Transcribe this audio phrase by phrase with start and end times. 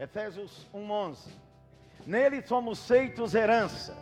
[0.00, 1.16] Efésios 1:11.
[2.06, 3.96] Nele somos feitos herança,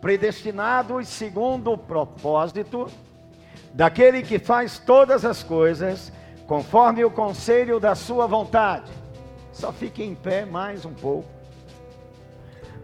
[0.00, 2.86] predestinados segundo o propósito
[3.74, 6.12] daquele que faz todas as coisas
[6.46, 8.92] conforme o conselho da sua vontade.
[9.52, 11.28] Só fique em pé mais um pouco.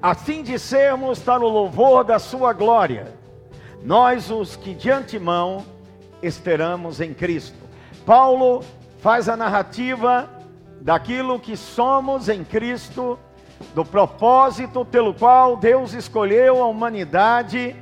[0.02, 3.14] A fim de sermos para o louvor da sua glória,
[3.80, 5.64] nós os que de antemão
[6.20, 7.58] esperamos em Cristo.
[8.04, 8.64] Paulo
[8.98, 10.41] faz a narrativa
[10.82, 13.18] daquilo que somos em Cristo,
[13.74, 17.76] do propósito pelo qual Deus escolheu a humanidade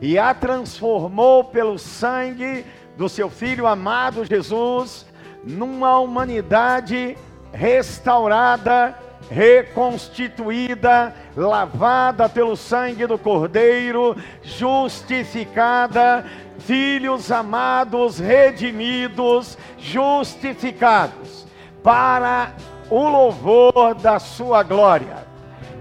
[0.00, 2.64] e a transformou pelo sangue
[2.96, 5.06] do seu filho amado Jesus
[5.44, 7.16] numa humanidade
[7.52, 8.98] restaurada,
[9.30, 16.24] reconstituída, lavada pelo sangue do Cordeiro, justificada,
[16.58, 21.39] filhos amados, redimidos, justificados,
[21.82, 22.52] para
[22.90, 25.28] o louvor da sua glória.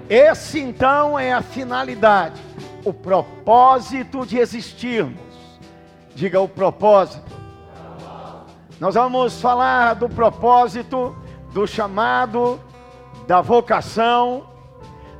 [0.09, 2.41] Esse então é a finalidade,
[2.83, 5.19] o propósito de existirmos.
[6.15, 7.31] Diga o propósito.
[8.79, 11.15] Nós vamos falar do propósito,
[11.53, 12.59] do chamado,
[13.27, 14.47] da vocação,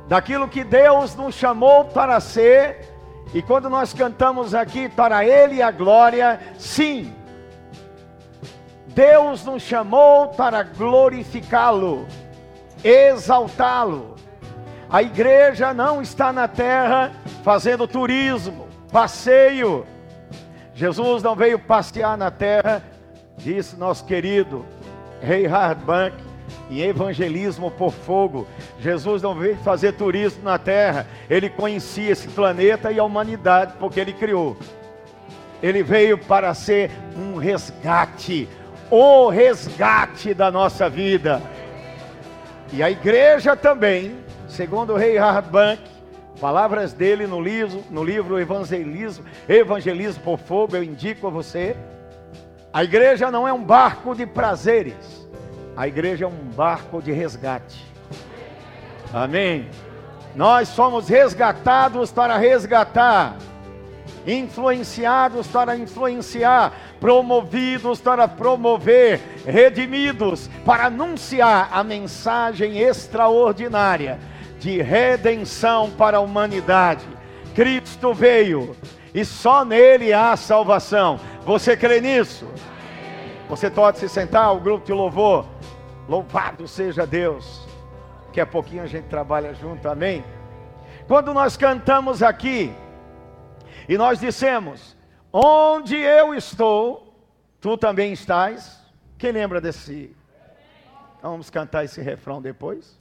[0.08, 2.88] daquilo que Deus nos chamou para ser.
[3.32, 7.14] E quando nós cantamos aqui para Ele a glória, sim,
[9.00, 12.06] Deus nos chamou para glorificá-lo,
[12.84, 14.14] exaltá-lo.
[14.90, 17.10] A igreja não está na terra
[17.42, 19.86] fazendo turismo, passeio.
[20.74, 22.82] Jesus não veio passear na terra
[23.38, 24.66] disse nosso querido
[25.22, 26.14] Rei Hardbank,
[26.70, 28.46] em Evangelismo por Fogo.
[28.80, 33.98] Jesus não veio fazer turismo na terra, ele conhecia esse planeta e a humanidade, porque
[33.98, 34.58] ele criou.
[35.62, 38.46] Ele veio para ser um resgate,
[38.90, 41.40] o resgate da nossa vida.
[42.72, 44.16] E a igreja também,
[44.48, 45.82] segundo o rei Hardbank,
[46.40, 51.76] palavras dele no livro, no livro Evangelismo, Evangelismo por Fogo, eu indico a você
[52.72, 55.28] a igreja não é um barco de prazeres,
[55.76, 57.84] a igreja é um barco de resgate.
[59.12, 59.68] Amém.
[60.36, 63.36] Nós somos resgatados para resgatar,
[64.24, 74.18] influenciados para influenciar, promovidos para promover, redimidos para anunciar a mensagem extraordinária
[74.58, 77.06] de redenção para a humanidade.
[77.54, 78.76] Cristo veio
[79.14, 81.18] e só nele há salvação.
[81.44, 82.46] Você crê nisso?
[83.48, 85.46] Você pode se sentar, o grupo de louvor.
[86.08, 87.66] Louvado seja Deus.
[88.32, 90.24] Que a pouquinho a gente trabalha junto, amém?
[91.08, 92.72] Quando nós cantamos aqui,
[93.88, 94.96] e nós dissemos:
[95.32, 97.14] Onde eu estou,
[97.60, 98.80] tu também estás.
[99.16, 100.16] Quem lembra desse?
[101.18, 102.98] Então vamos cantar esse refrão depois.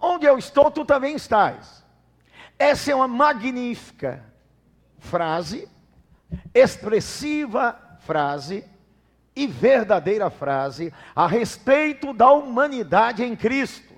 [0.00, 1.84] Onde eu estou, tu também estás.
[2.58, 4.24] Essa é uma magnífica
[4.98, 5.68] frase,
[6.54, 8.64] expressiva frase
[9.34, 13.94] e verdadeira frase a respeito da humanidade em Cristo.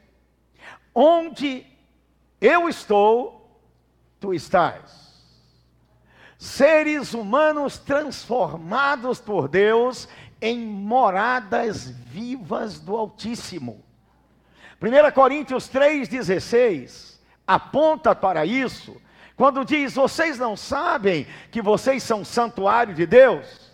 [0.94, 1.66] Onde
[2.40, 3.60] eu estou,
[4.20, 5.03] tu estás.
[6.44, 10.06] Seres humanos transformados por Deus
[10.42, 13.82] em moradas vivas do Altíssimo.
[14.78, 18.94] 1 Coríntios 3,16 aponta para isso,
[19.34, 23.72] quando diz: Vocês não sabem que vocês são santuário de Deus?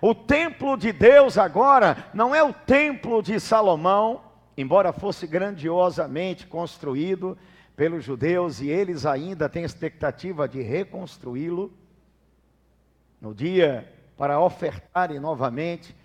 [0.00, 4.22] O templo de Deus agora não é o templo de Salomão,
[4.56, 7.36] embora fosse grandiosamente construído
[7.76, 11.72] pelos judeus e eles ainda têm expectativa de reconstruí-lo
[13.20, 15.96] no dia para ofertarem novamente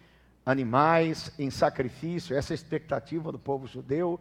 [0.45, 4.19] animais em sacrifício, essa é expectativa do povo judeu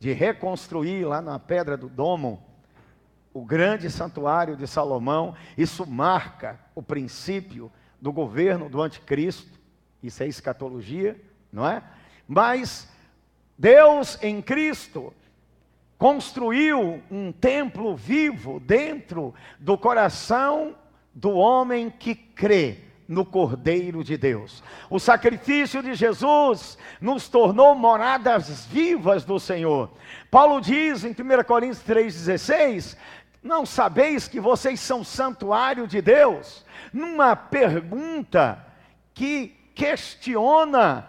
[0.00, 2.42] de reconstruir lá na pedra do domo
[3.34, 9.58] o grande santuário de Salomão, isso marca o princípio do governo do anticristo,
[10.02, 11.20] isso é escatologia,
[11.52, 11.82] não é?
[12.26, 12.88] Mas
[13.56, 15.12] Deus em Cristo
[15.98, 20.74] construiu um templo vivo dentro do coração
[21.12, 22.78] do homem que crê
[23.08, 24.62] no Cordeiro de Deus.
[24.88, 29.90] O sacrifício de Jesus nos tornou moradas vivas do Senhor.
[30.30, 32.96] Paulo diz em 1 Coríntios 3,16:
[33.42, 36.64] Não sabeis que vocês são santuário de Deus?
[36.92, 38.64] numa pergunta
[39.14, 41.06] que questiona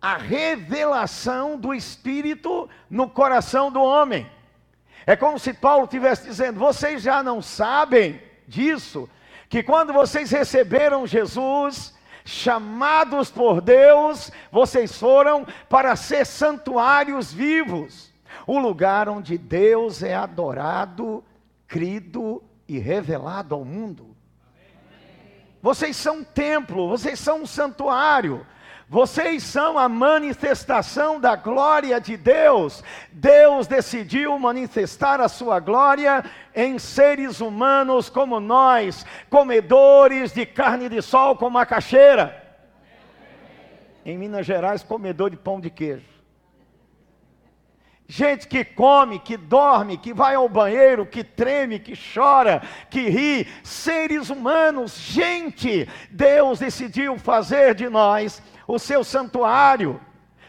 [0.00, 4.30] a revelação do Espírito no coração do homem.
[5.06, 9.08] É como se Paulo estivesse dizendo: vocês já não sabem disso,
[9.48, 18.12] que quando vocês receberam Jesus, chamados por Deus, vocês foram para ser santuários vivos,
[18.46, 21.24] o lugar onde Deus é adorado,
[21.66, 24.14] crido e revelado ao mundo.
[25.60, 28.46] Vocês são um templo, vocês são um santuário.
[28.88, 32.82] Vocês são a manifestação da glória de Deus.
[33.12, 36.24] Deus decidiu manifestar a sua glória
[36.56, 42.42] em seres humanos como nós, comedores de carne de sol com macaxeira.
[44.06, 46.18] Em Minas Gerais, comedor de pão de queijo.
[48.10, 53.46] Gente que come, que dorme, que vai ao banheiro, que treme, que chora, que ri,
[53.62, 59.98] seres humanos, gente, Deus decidiu fazer de nós o seu santuário,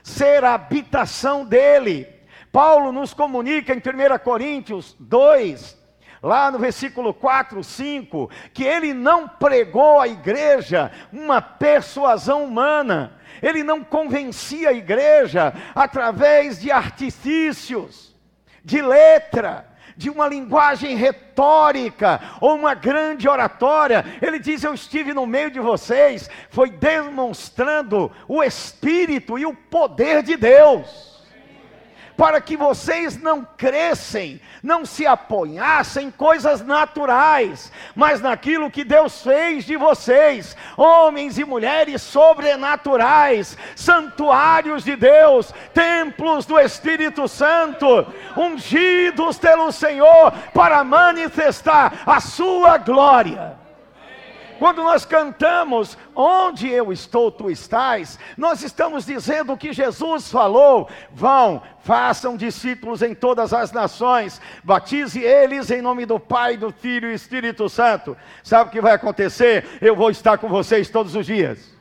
[0.04, 2.06] ser a habitação dele.
[2.52, 5.78] Paulo nos comunica em 1 Coríntios 2,
[6.22, 13.64] lá no versículo 4, 5, que ele não pregou à igreja uma persuasão humana, ele
[13.64, 18.14] não convencia a igreja através de artifícios,
[18.66, 19.69] de letra,
[20.00, 24.06] de uma linguagem retórica ou uma grande oratória.
[24.22, 30.24] Ele diz: Eu estive no meio de vocês, foi demonstrando o Espírito e o poder
[30.24, 31.09] de Deus
[32.20, 39.22] para que vocês não crescem, não se apoiassem em coisas naturais, mas naquilo que Deus
[39.22, 48.06] fez de vocês, homens e mulheres sobrenaturais, santuários de Deus, templos do Espírito Santo,
[48.36, 53.69] ungidos pelo Senhor para manifestar a sua glória.
[54.60, 60.90] Quando nós cantamos, onde eu estou, tu estás, nós estamos dizendo o que Jesus falou:
[61.14, 67.10] vão, façam discípulos em todas as nações, batize eles em nome do Pai, do Filho
[67.10, 68.18] e Espírito Santo.
[68.44, 69.66] Sabe o que vai acontecer?
[69.82, 71.74] Eu vou estar com vocês todos os dias.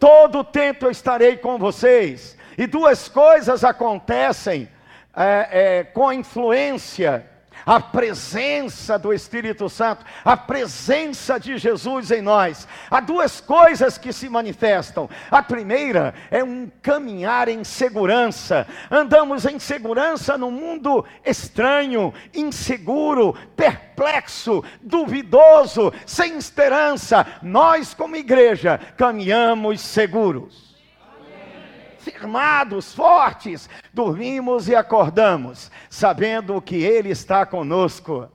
[0.00, 2.36] Todo o tempo eu estarei com vocês.
[2.58, 4.68] E duas coisas acontecem
[5.14, 7.24] é, é, com influência
[7.66, 12.68] a presença do Espírito Santo, a presença de Jesus em nós.
[12.88, 15.10] Há duas coisas que se manifestam.
[15.28, 18.68] A primeira é um caminhar em segurança.
[18.88, 27.26] Andamos em segurança num mundo estranho, inseguro, perplexo, duvidoso, sem esperança.
[27.42, 30.65] Nós, como igreja, caminhamos seguros
[32.06, 38.28] firmados, fortes, dormimos e acordamos, sabendo que Ele está conosco.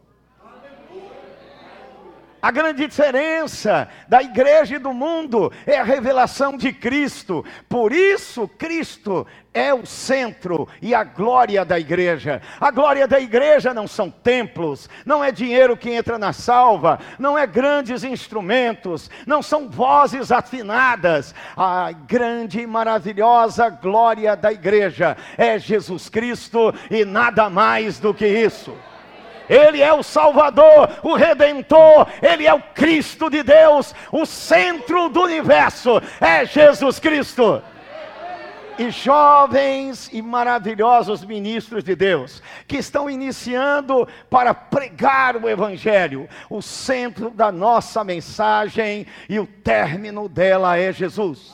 [2.41, 7.45] A grande diferença da igreja e do mundo é a revelação de Cristo.
[7.69, 12.41] Por isso, Cristo é o centro e a glória da igreja.
[12.59, 17.37] A glória da igreja não são templos, não é dinheiro que entra na salva, não
[17.37, 21.35] é grandes instrumentos, não são vozes afinadas.
[21.55, 28.27] A grande e maravilhosa glória da igreja é Jesus Cristo e nada mais do que
[28.27, 28.73] isso.
[29.49, 35.23] Ele é o Salvador, o Redentor, Ele é o Cristo de Deus, o centro do
[35.23, 37.61] universo é Jesus Cristo.
[38.81, 46.63] E jovens e maravilhosos ministros de Deus, que estão iniciando para pregar o Evangelho, o
[46.63, 51.53] centro da nossa mensagem e o término dela é Jesus.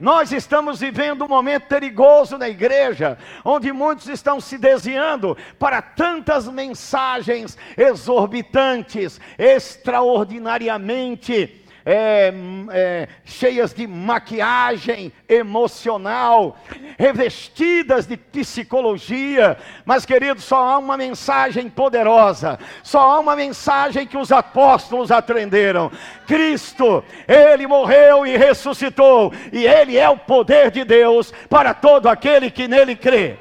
[0.00, 6.48] Nós estamos vivendo um momento perigoso na igreja, onde muitos estão se desviando para tantas
[6.48, 12.32] mensagens exorbitantes, extraordinariamente é,
[12.70, 16.56] é, cheias de maquiagem emocional,
[16.98, 24.16] revestidas de psicologia, mas querido, só há uma mensagem poderosa, só há uma mensagem que
[24.16, 25.90] os apóstolos aprenderam:
[26.26, 32.50] Cristo, Ele morreu e ressuscitou, e Ele é o poder de Deus para todo aquele
[32.50, 33.36] que nele crê.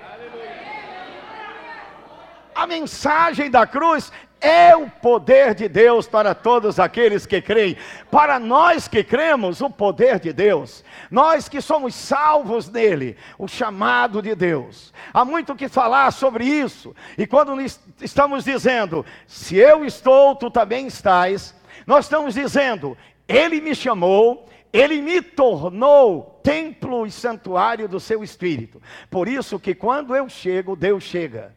[2.54, 7.78] A mensagem da cruz é o poder de Deus para todos aqueles que creem.
[8.10, 14.22] Para nós que cremos, o poder de Deus, nós que somos salvos nele, o chamado
[14.22, 14.92] de Deus.
[15.14, 17.56] Há muito que falar sobre isso, e quando
[18.02, 21.56] estamos dizendo, se eu estou, tu também estás,
[21.86, 28.82] nós estamos dizendo, ele me chamou, ele me tornou templo e santuário do seu espírito.
[29.10, 31.54] Por isso que quando eu chego, Deus chega.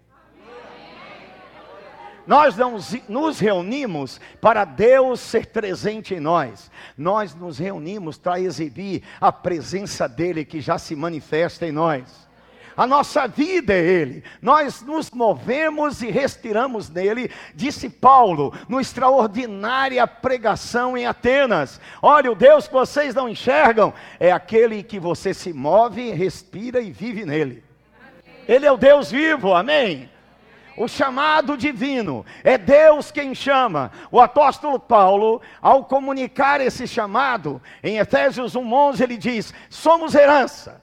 [2.26, 2.78] Nós não
[3.08, 6.70] nos reunimos para Deus ser presente em nós.
[6.96, 12.24] Nós nos reunimos para exibir a presença dele que já se manifesta em nós.
[12.76, 14.24] A nossa vida é Ele.
[14.42, 21.80] Nós nos movemos e respiramos nele, disse Paulo, no extraordinária pregação em Atenas.
[22.02, 26.90] Olha, o Deus que vocês não enxergam é aquele que você se move, respira e
[26.90, 27.62] vive nele.
[28.48, 30.10] Ele é o Deus vivo, amém?
[30.76, 33.92] O chamado divino é Deus quem chama.
[34.10, 40.82] O apóstolo Paulo, ao comunicar esse chamado, em Efésios 1:11 ele diz: "Somos herança.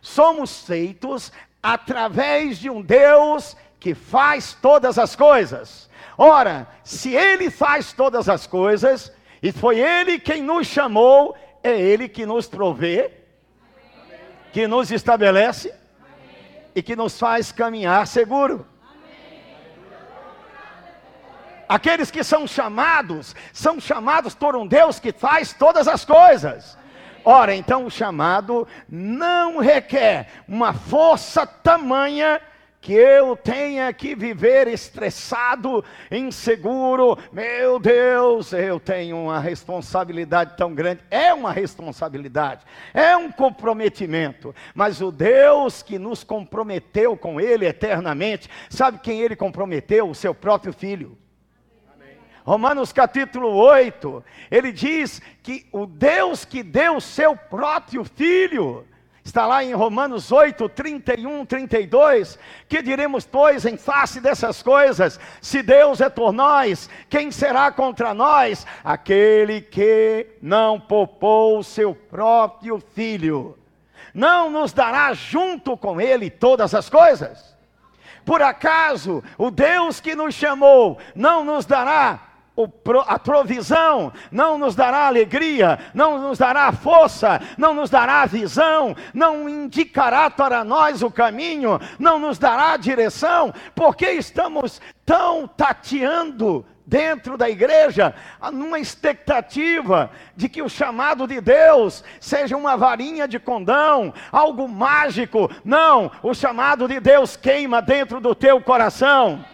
[0.00, 1.32] Somos feitos
[1.62, 5.88] através de um Deus que faz todas as coisas.
[6.16, 12.08] Ora, se ele faz todas as coisas, e foi ele quem nos chamou, é ele
[12.08, 13.12] que nos provê,
[14.52, 15.72] que nos estabelece
[16.74, 18.66] e que nos faz caminhar seguro.
[21.68, 26.78] Aqueles que são chamados, são chamados por um Deus que faz todas as coisas.
[27.24, 32.40] Ora, então o chamado não requer uma força tamanha
[32.80, 37.18] que eu tenha que viver estressado, inseguro.
[37.32, 41.02] Meu Deus, eu tenho uma responsabilidade tão grande.
[41.10, 44.54] É uma responsabilidade, é um comprometimento.
[44.74, 50.08] Mas o Deus que nos comprometeu com Ele eternamente, sabe quem Ele comprometeu?
[50.08, 51.18] O seu próprio Filho.
[52.48, 58.86] Romanos capítulo 8, ele diz que o Deus que deu o seu próprio filho,
[59.22, 65.62] está lá em Romanos 8, 31, 32, que diremos, pois, em face dessas coisas, se
[65.62, 68.66] Deus é por nós, quem será contra nós?
[68.82, 73.58] Aquele que não poupou o seu próprio filho,
[74.14, 77.54] não nos dará junto com ele todas as coisas?
[78.24, 82.27] Por acaso o Deus que nos chamou não nos dará
[83.06, 89.48] a provisão, não nos dará alegria, não nos dará força, não nos dará visão, não
[89.48, 97.50] indicará para nós o caminho, não nos dará direção, porque estamos tão tateando dentro da
[97.50, 98.14] igreja,
[98.50, 105.50] numa expectativa de que o chamado de Deus seja uma varinha de condão, algo mágico.
[105.62, 109.44] Não, o chamado de Deus queima dentro do teu coração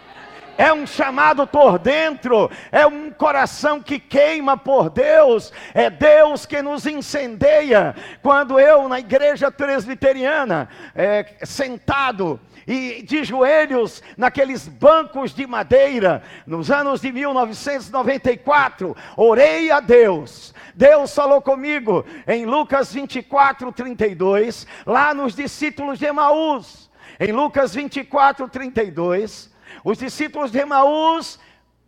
[0.56, 6.62] é um chamado por dentro, é um coração que queima por Deus, é Deus que
[6.62, 7.94] nos incendeia.
[8.23, 16.70] Quando eu, na igreja presbiteriana, é, sentado, e de joelhos naqueles bancos de madeira, nos
[16.70, 20.54] anos de 1994, orei a Deus.
[20.75, 26.90] Deus falou comigo em Lucas 24, 32, lá nos discípulos de Emaús.
[27.20, 31.38] Em Lucas 24, 32, os discípulos de Emaús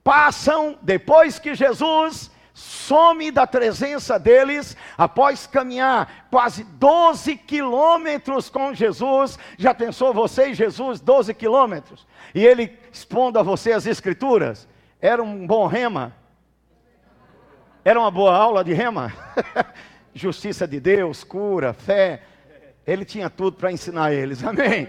[0.02, 9.38] passam, depois que Jesus some da presença deles, após caminhar quase 12 quilômetros com Jesus.
[9.59, 12.07] Já pensou você e Jesus 12 quilômetros?
[12.35, 14.66] E ele expondo a você as Escrituras?
[14.99, 16.14] Era um bom rema?
[17.85, 19.12] Era uma boa aula de rema?
[20.14, 22.23] Justiça de Deus, cura, fé.
[22.87, 24.88] Ele tinha tudo para ensinar eles, amém?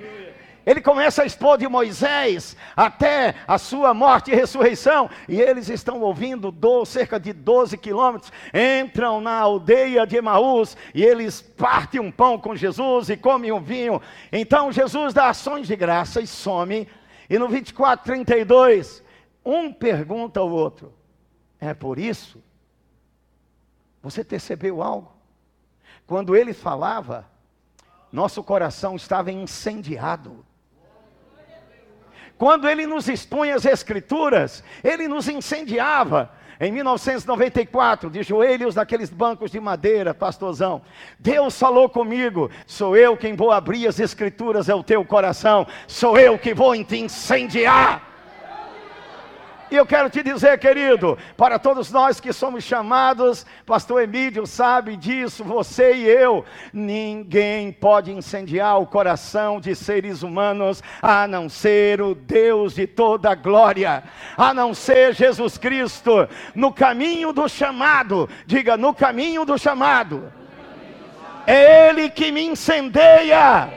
[0.68, 6.02] Ele começa a expor de Moisés até a sua morte e ressurreição, e eles estão
[6.02, 12.12] ouvindo do, cerca de 12 quilômetros, entram na aldeia de Emaús e eles partem um
[12.12, 14.02] pão com Jesus e comem um vinho.
[14.30, 16.86] Então Jesus dá ações de graça e some,
[17.30, 19.02] e no 24, 32,
[19.46, 20.94] um pergunta ao outro:
[21.62, 22.44] É por isso?
[24.04, 25.14] Você percebeu algo?
[26.06, 27.26] Quando ele falava,
[28.12, 30.46] nosso coração estava incendiado.
[32.38, 36.32] Quando ele nos expunha as Escrituras, ele nos incendiava.
[36.60, 40.82] Em 1994, de joelhos naqueles bancos de madeira, pastorzão,
[41.20, 46.38] Deus falou comigo: sou eu quem vou abrir as Escrituras ao teu coração, sou eu
[46.38, 48.07] que vou te incendiar.
[49.70, 54.96] E eu quero te dizer, querido, para todos nós que somos chamados, pastor Emílio sabe
[54.96, 62.02] disso, você e eu, ninguém pode incendiar o coração de seres humanos a não ser
[62.02, 64.04] o Deus de toda glória,
[64.38, 70.32] a não ser Jesus Cristo, no caminho do chamado, diga, no caminho do chamado,
[71.46, 73.70] é Ele que me incendeia.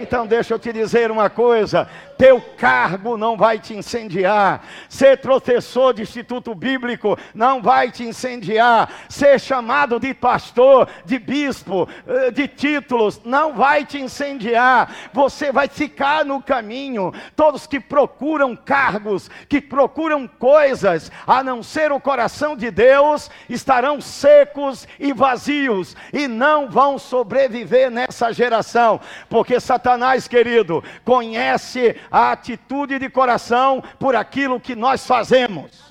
[0.00, 1.86] Então deixa eu te dizer uma coisa:
[2.20, 8.90] teu cargo não vai te incendiar, ser professor de instituto bíblico não vai te incendiar,
[9.08, 15.66] ser chamado de pastor, de bispo, eh, de títulos, não vai te incendiar, você vai
[15.66, 17.10] ficar no caminho.
[17.34, 23.98] Todos que procuram cargos, que procuram coisas, a não ser o coração de Deus, estarão
[23.98, 29.00] secos e vazios e não vão sobreviver nessa geração,
[29.30, 35.90] porque Satanás, querido, conhece a atitude de coração por aquilo que nós fazemos.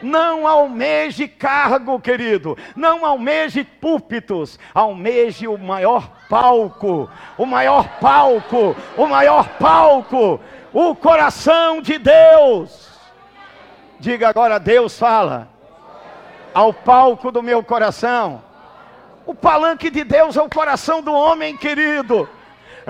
[0.00, 2.56] Não almeje cargo, querido.
[2.76, 4.58] Não almeje púlpitos.
[4.72, 7.10] Almeje o maior palco.
[7.36, 8.76] O maior palco.
[8.96, 10.40] O maior palco.
[10.72, 12.88] O coração de Deus.
[13.98, 15.48] Diga agora, Deus fala
[16.54, 18.42] ao palco do meu coração.
[19.26, 22.28] O palanque de Deus é o coração do homem, querido.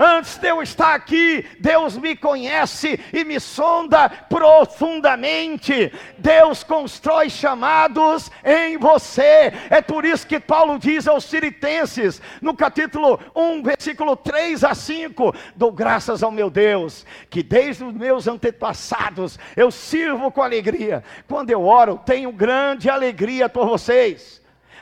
[0.01, 5.91] Antes de eu estar aqui, Deus me conhece e me sonda profundamente.
[6.17, 9.51] Deus constrói chamados em você.
[9.69, 15.35] É por isso que Paulo diz aos Siritenses, no capítulo 1, versículo 3 a 5:
[15.53, 21.03] Dou graças ao meu Deus, que desde os meus antepassados eu sirvo com alegria.
[21.27, 24.38] Quando eu oro, tenho grande alegria por vocês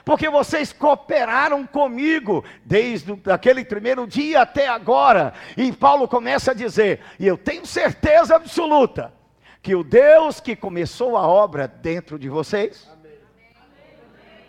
[0.07, 5.33] porque vocês cooperaram comigo desde aquele primeiro dia até agora.
[5.57, 9.13] E Paulo começa a dizer: e eu tenho certeza absoluta
[9.61, 12.89] que o Deus que começou a obra dentro de vocês,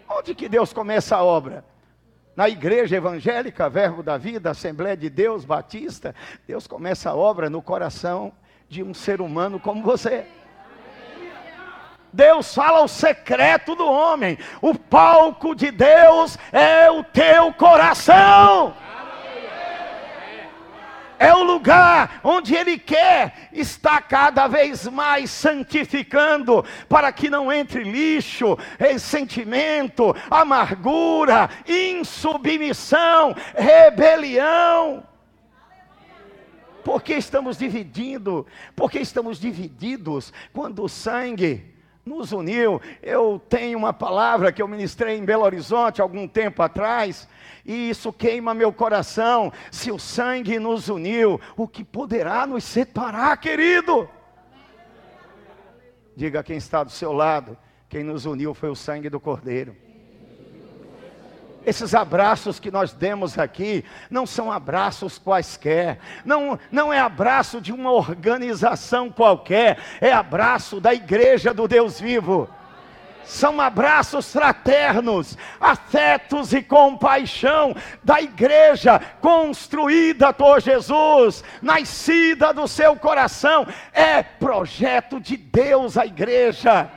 [0.08, 1.64] onde que Deus começa a obra?
[2.36, 6.14] Na igreja evangélica, Verbo da Vida, Assembleia de Deus, Batista,
[6.46, 8.32] Deus começa a obra no coração
[8.68, 10.24] de um ser humano como você.
[12.12, 14.38] Deus fala o secreto do homem.
[14.60, 18.74] O palco de Deus é o teu coração.
[21.18, 27.82] É o lugar onde Ele quer estar cada vez mais santificando, para que não entre
[27.82, 35.02] lixo, ressentimento, amargura, insubmissão, rebelião.
[36.84, 38.46] Por que estamos dividindo?
[38.76, 41.77] Por que estamos divididos quando o sangue
[42.08, 42.80] nos uniu.
[43.02, 47.28] Eu tenho uma palavra que eu ministrei em Belo Horizonte algum tempo atrás,
[47.64, 49.52] e isso queima meu coração.
[49.70, 54.08] Se o sangue nos uniu, o que poderá nos separar, querido?
[56.16, 57.56] Diga quem está do seu lado:
[57.88, 59.87] quem nos uniu foi o sangue do Cordeiro.
[61.68, 67.74] Esses abraços que nós demos aqui não são abraços quaisquer, não, não é abraço de
[67.74, 72.48] uma organização qualquer, é abraço da igreja do Deus vivo
[73.22, 83.66] são abraços fraternos, afetos e compaixão da igreja construída por Jesus, nascida do seu coração,
[83.92, 86.90] é projeto de Deus a igreja.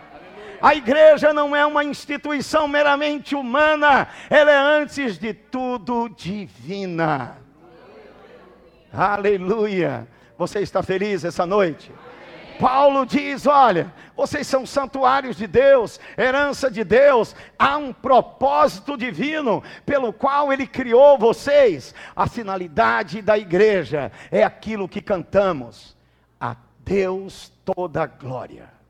[0.61, 7.37] A igreja não é uma instituição meramente humana, ela é antes de tudo divina.
[8.93, 10.07] Aleluia.
[10.37, 11.91] Você está feliz essa noite?
[12.59, 19.63] Paulo diz: olha, vocês são santuários de Deus, herança de Deus, há um propósito divino
[19.83, 21.95] pelo qual Ele criou vocês.
[22.15, 25.97] A finalidade da igreja é aquilo que cantamos:
[26.39, 28.80] a Deus toda glória.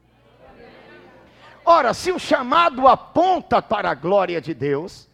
[1.65, 5.07] Ora, se o chamado aponta para a glória de Deus,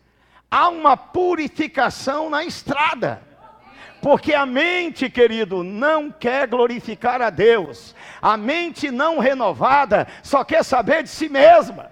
[0.50, 3.22] há uma purificação na estrada.
[4.02, 7.96] Porque a mente, querido, não quer glorificar a Deus.
[8.22, 11.92] A mente não renovada só quer saber de si mesma.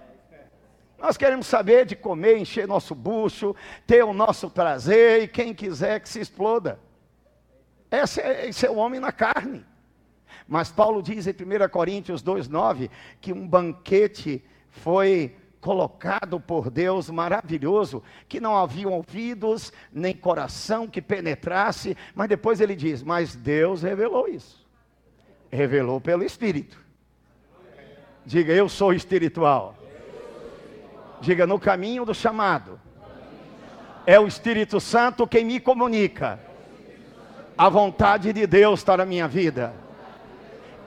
[0.97, 5.99] Nós queremos saber de comer, encher nosso bucho, ter o nosso prazer e quem quiser
[5.99, 6.79] que se exploda.
[7.91, 9.65] Esse é, esse é o homem na carne.
[10.47, 18.03] Mas Paulo diz em 1 Coríntios 2,9 que um banquete foi colocado por Deus maravilhoso,
[18.29, 24.27] que não haviam ouvidos nem coração que penetrasse, mas depois ele diz: Mas Deus revelou
[24.27, 24.63] isso,
[25.49, 26.79] revelou pelo Espírito.
[28.23, 29.75] Diga, eu sou espiritual.
[31.21, 32.79] Diga, no caminho do chamado,
[34.05, 36.39] é o Espírito Santo quem me comunica.
[37.57, 39.84] A vontade de Deus está na minha vida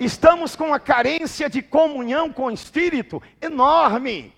[0.01, 4.35] estamos com a carência de comunhão com o Espírito enorme.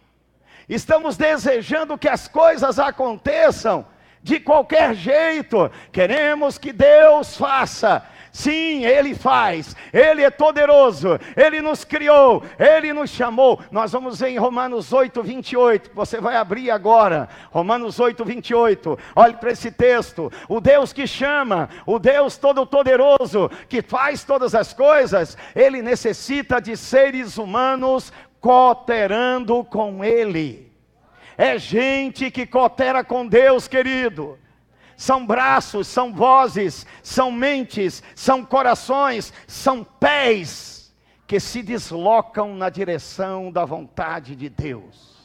[0.68, 3.84] Estamos desejando que as coisas aconteçam
[4.22, 5.70] de qualquer jeito.
[5.92, 13.10] Queremos que Deus faça Sim, Ele faz, Ele é poderoso, Ele nos criou, Ele nos
[13.10, 13.60] chamou.
[13.70, 18.98] Nós vamos ver em Romanos 8, 28, você vai abrir agora, Romanos 8, 28.
[19.16, 24.72] Olhe para esse texto: o Deus que chama, o Deus Todo-Poderoso, que faz todas as
[24.72, 30.70] coisas, Ele necessita de seres humanos cooperando com Ele.
[31.36, 34.38] É gente que coopera com Deus, querido
[35.00, 40.94] são braços, são vozes, são mentes, são corações, são pés
[41.26, 45.16] que se deslocam na direção da vontade de Deus.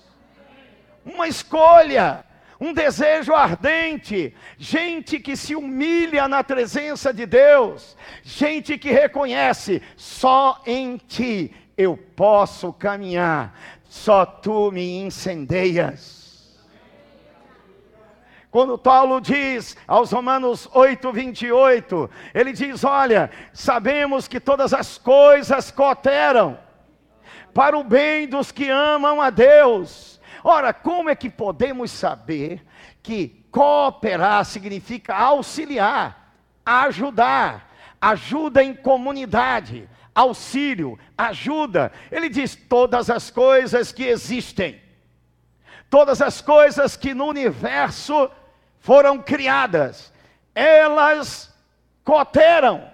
[1.03, 2.23] Uma escolha,
[2.57, 10.61] um desejo ardente, gente que se humilha na presença de Deus, gente que reconhece: só
[10.65, 13.59] em Ti eu posso caminhar,
[13.89, 16.14] só Tu me incendeias.
[18.55, 25.71] Quando Paulo diz aos Romanos 8, 28, ele diz: Olha, sabemos que todas as coisas
[25.71, 26.57] cooperam
[27.53, 30.21] para o bem dos que amam a Deus.
[30.41, 32.65] Ora, como é que podemos saber
[33.03, 36.33] que cooperar significa auxiliar,
[36.65, 41.91] ajudar, ajuda em comunidade, auxílio, ajuda?
[42.09, 44.81] Ele diz: todas as coisas que existem,
[45.89, 48.44] todas as coisas que no universo existem
[48.85, 50.13] foram criadas,
[50.53, 51.51] elas
[52.03, 52.87] cooperam,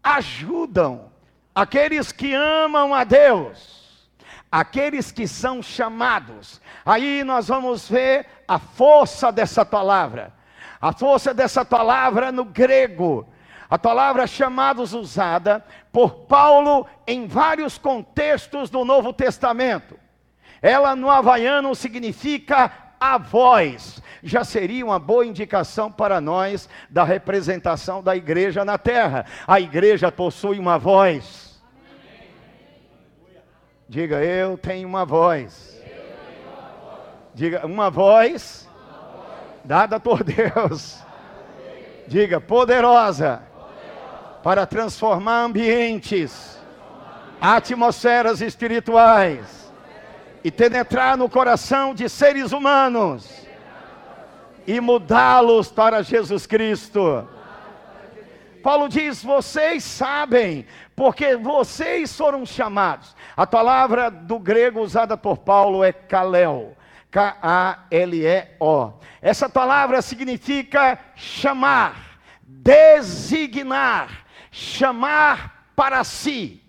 [0.00, 1.10] ajudam
[1.52, 4.08] aqueles que amam a Deus,
[4.50, 6.62] aqueles que são chamados.
[6.86, 10.32] Aí nós vamos ver a força dessa palavra.
[10.80, 13.26] A força dessa palavra no grego,
[13.68, 19.98] a palavra chamados usada por Paulo em vários contextos do Novo Testamento.
[20.62, 28.02] Ela no havaiano significa a voz, já seria uma boa indicação para nós da representação
[28.02, 29.24] da igreja na terra.
[29.46, 31.62] A igreja possui uma voz.
[33.88, 35.80] Diga, eu tenho uma voz.
[37.34, 38.68] Diga, uma voz
[39.64, 40.98] dada por Deus.
[42.06, 43.42] Diga, poderosa
[44.42, 46.58] para transformar ambientes,
[47.40, 49.67] atmosferas espirituais
[50.48, 53.46] e penetrar no coração de seres humanos
[54.66, 57.28] e mudá-los para Jesus Cristo.
[58.62, 60.64] Paulo diz: vocês sabem,
[60.96, 63.14] porque vocês foram chamados.
[63.36, 66.74] A palavra do grego usada por Paulo é kalel.
[67.10, 68.92] K-A-L-E-O.
[69.20, 76.62] Essa palavra significa chamar, designar, chamar para si.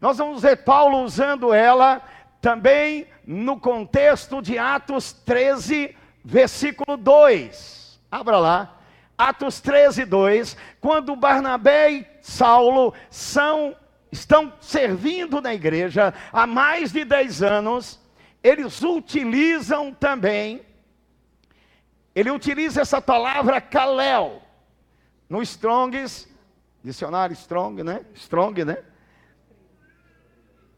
[0.00, 2.00] Nós vamos ver Paulo usando ela
[2.40, 8.00] também no contexto de Atos 13, versículo 2.
[8.10, 8.78] Abra lá.
[9.16, 10.56] Atos 13, 2.
[10.80, 13.76] Quando Barnabé e Saulo são,
[14.12, 18.00] estão servindo na igreja há mais de 10 anos,
[18.42, 20.62] eles utilizam também,
[22.14, 24.42] ele utiliza essa palavra kalel.
[25.28, 26.28] No Strongs,
[26.82, 28.04] dicionário Strong, né?
[28.14, 28.78] Strong, né?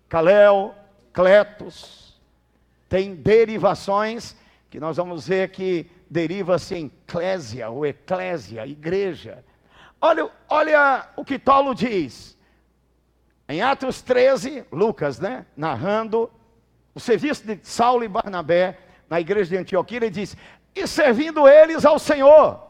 [0.09, 0.75] Kalel,
[1.13, 2.21] Cletos,
[2.89, 4.37] tem derivações
[4.69, 9.45] que nós vamos ver que deriva-se em eclésia ou eclésia, igreja.
[10.01, 12.39] Olha, olha o que Paulo diz.
[13.49, 16.31] Em Atos 13, Lucas, né, narrando
[16.95, 20.37] o serviço de Saulo e Barnabé na igreja de Antioquia, ele diz:
[20.75, 22.61] "E servindo eles ao Senhor".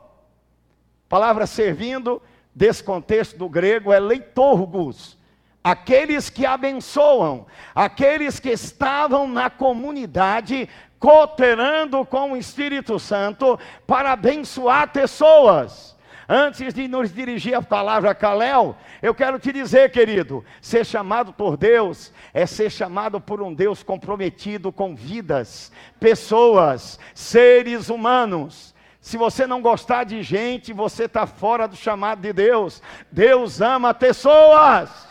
[1.09, 2.23] Palavra servindo,
[2.55, 5.19] desse contexto do grego é leitorgos,
[5.63, 10.69] aqueles que abençoam, aqueles que estavam na comunidade
[10.99, 15.99] cooperando com o Espírito Santo para abençoar pessoas.
[16.33, 21.57] Antes de nos dirigir a palavra Kalel, eu quero te dizer, querido, ser chamado por
[21.57, 28.73] Deus é ser chamado por um Deus comprometido com vidas, pessoas, seres humanos.
[29.01, 32.81] Se você não gostar de gente, você está fora do chamado de Deus.
[33.11, 35.10] Deus ama pessoas.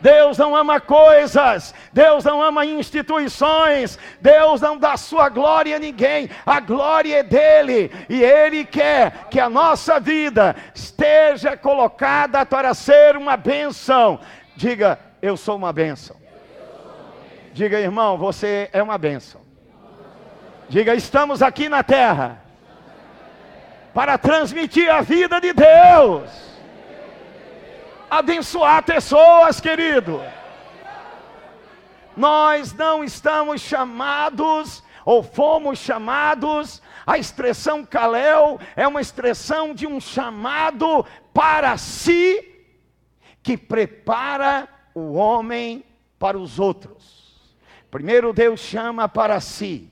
[0.00, 6.30] Deus não ama coisas, Deus não ama instituições, Deus não dá sua glória a ninguém,
[6.46, 13.16] a glória é dele, e Ele quer que a nossa vida esteja colocada para ser
[13.16, 14.20] uma bênção.
[14.56, 16.16] Diga, eu sou uma bênção.
[17.52, 19.40] Diga, irmão, você é uma bênção.
[20.68, 22.42] Diga, estamos aqui na terra
[23.92, 26.47] para transmitir a vida de Deus
[28.10, 30.20] abençoar pessoas, querido.
[32.16, 39.98] Nós não estamos chamados, ou fomos chamados, A expressão Kalel é uma expressão de um
[39.98, 42.54] chamado para si
[43.42, 45.82] que prepara o homem
[46.18, 47.56] para os outros.
[47.90, 49.90] Primeiro Deus chama para si.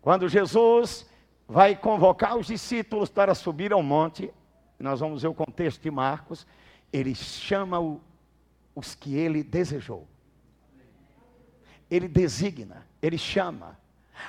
[0.00, 1.10] Quando Jesus
[1.48, 4.32] vai convocar os discípulos para subir ao monte,
[4.78, 6.46] nós vamos ver o contexto de Marcos,
[6.92, 8.00] ele chama o,
[8.74, 10.06] os que ele desejou.
[11.90, 13.78] Ele designa, ele chama.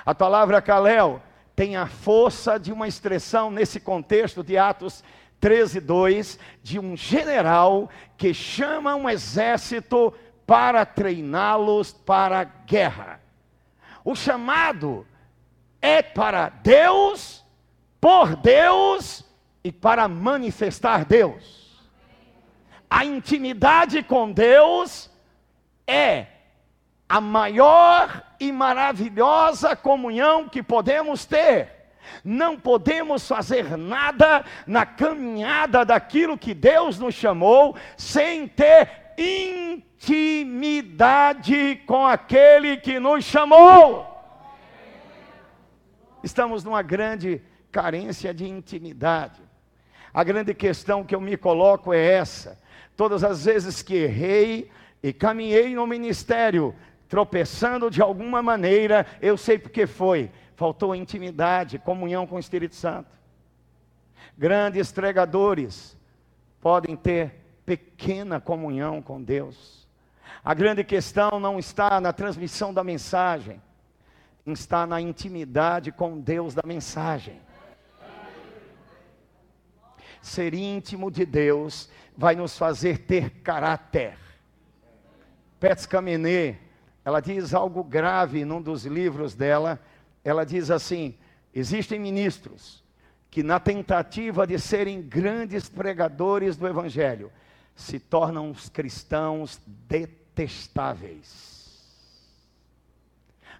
[0.04, 1.22] A palavra Kalel
[1.54, 5.04] tem a força de uma expressão nesse contexto de Atos
[5.40, 10.14] 13, 2, de um general que chama um exército
[10.46, 13.20] para treiná-los para a guerra.
[14.04, 15.06] O chamado
[15.80, 17.44] é para Deus,
[18.00, 19.24] por Deus
[19.64, 21.61] e para manifestar Deus.
[22.94, 25.10] A intimidade com Deus
[25.86, 26.26] é
[27.08, 31.72] a maior e maravilhosa comunhão que podemos ter.
[32.22, 39.14] Não podemos fazer nada na caminhada daquilo que Deus nos chamou sem ter
[39.96, 44.06] intimidade com aquele que nos chamou.
[46.22, 49.40] Estamos numa grande carência de intimidade.
[50.12, 52.60] A grande questão que eu me coloco é essa:
[53.02, 54.70] todas as vezes que errei
[55.02, 56.72] e caminhei no ministério,
[57.08, 60.30] tropeçando de alguma maneira, eu sei porque foi.
[60.54, 63.10] Faltou intimidade, comunhão com o Espírito Santo.
[64.38, 65.98] Grandes pregadores
[66.60, 67.34] podem ter
[67.66, 69.88] pequena comunhão com Deus.
[70.44, 73.60] A grande questão não está na transmissão da mensagem,
[74.46, 77.40] está na intimidade com Deus da mensagem.
[80.20, 84.16] Ser íntimo de Deus vai nos fazer ter caráter.
[85.58, 86.56] Pets Camenê,
[87.04, 89.80] ela diz algo grave num dos livros dela.
[90.24, 91.14] Ela diz assim:
[91.54, 92.82] existem ministros
[93.30, 97.32] que, na tentativa de serem grandes pregadores do Evangelho,
[97.74, 101.50] se tornam os cristãos detestáveis.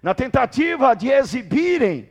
[0.01, 2.09] Na tentativa de exibirem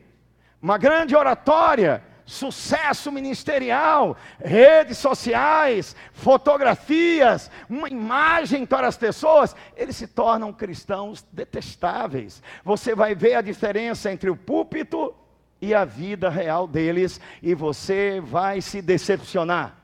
[0.60, 10.06] uma grande oratória, sucesso ministerial, redes sociais, fotografias, uma imagem para as pessoas, eles se
[10.06, 12.42] tornam cristãos detestáveis.
[12.64, 15.14] Você vai ver a diferença entre o púlpito
[15.60, 19.76] e a vida real deles, e você vai se decepcionar.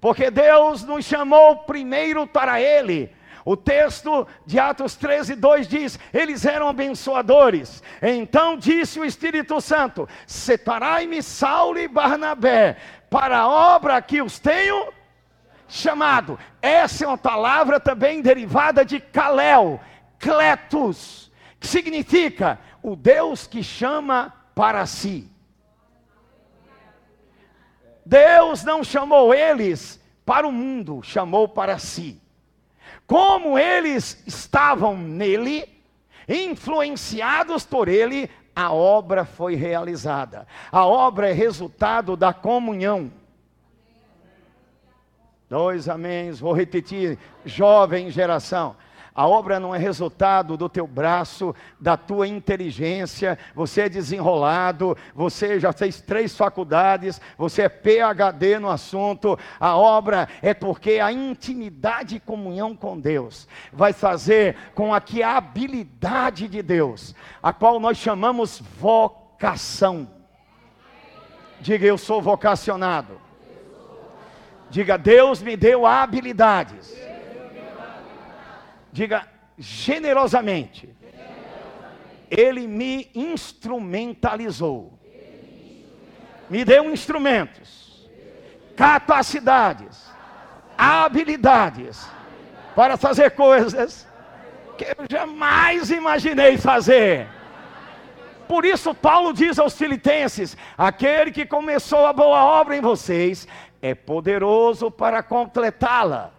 [0.00, 3.15] Porque Deus nos chamou primeiro para Ele,
[3.46, 7.80] o texto de Atos 13, 2 diz: eles eram abençoadores.
[8.02, 12.76] Então disse o Espírito Santo: Separai-me Saulo e Barnabé
[13.08, 14.92] para a obra que os tenho
[15.68, 16.36] chamado.
[16.60, 19.80] Essa é uma palavra também derivada de Kalel,
[20.18, 21.30] Cletus,
[21.60, 25.30] que significa o Deus que chama para si.
[28.04, 32.20] Deus não chamou eles para o mundo, chamou para si.
[33.06, 35.64] Como eles estavam nele,
[36.28, 40.46] influenciados por ele, a obra foi realizada.
[40.72, 43.12] A obra é resultado da comunhão.
[45.48, 48.74] Dois améns, vou repetir, jovem geração.
[49.16, 53.38] A obra não é resultado do teu braço, da tua inteligência.
[53.54, 59.38] Você é desenrolado, você já fez três faculdades, você é PhD no assunto.
[59.58, 65.38] A obra é porque a intimidade e comunhão com Deus vai fazer com que a
[65.38, 70.10] habilidade de Deus, a qual nós chamamos vocação.
[71.58, 73.18] Diga, eu sou vocacionado.
[74.68, 77.05] Diga, Deus me deu habilidades
[78.96, 79.28] Diga
[79.58, 80.88] generosamente.
[82.30, 84.98] Ele me instrumentalizou.
[86.48, 88.08] Me deu instrumentos,
[88.74, 90.10] capacidades,
[90.78, 92.08] habilidades
[92.74, 94.08] para fazer coisas
[94.78, 97.28] que eu jamais imaginei fazer.
[98.48, 103.46] Por isso, Paulo diz aos Filipenses: aquele que começou a boa obra em vocês
[103.82, 106.35] é poderoso para completá-la.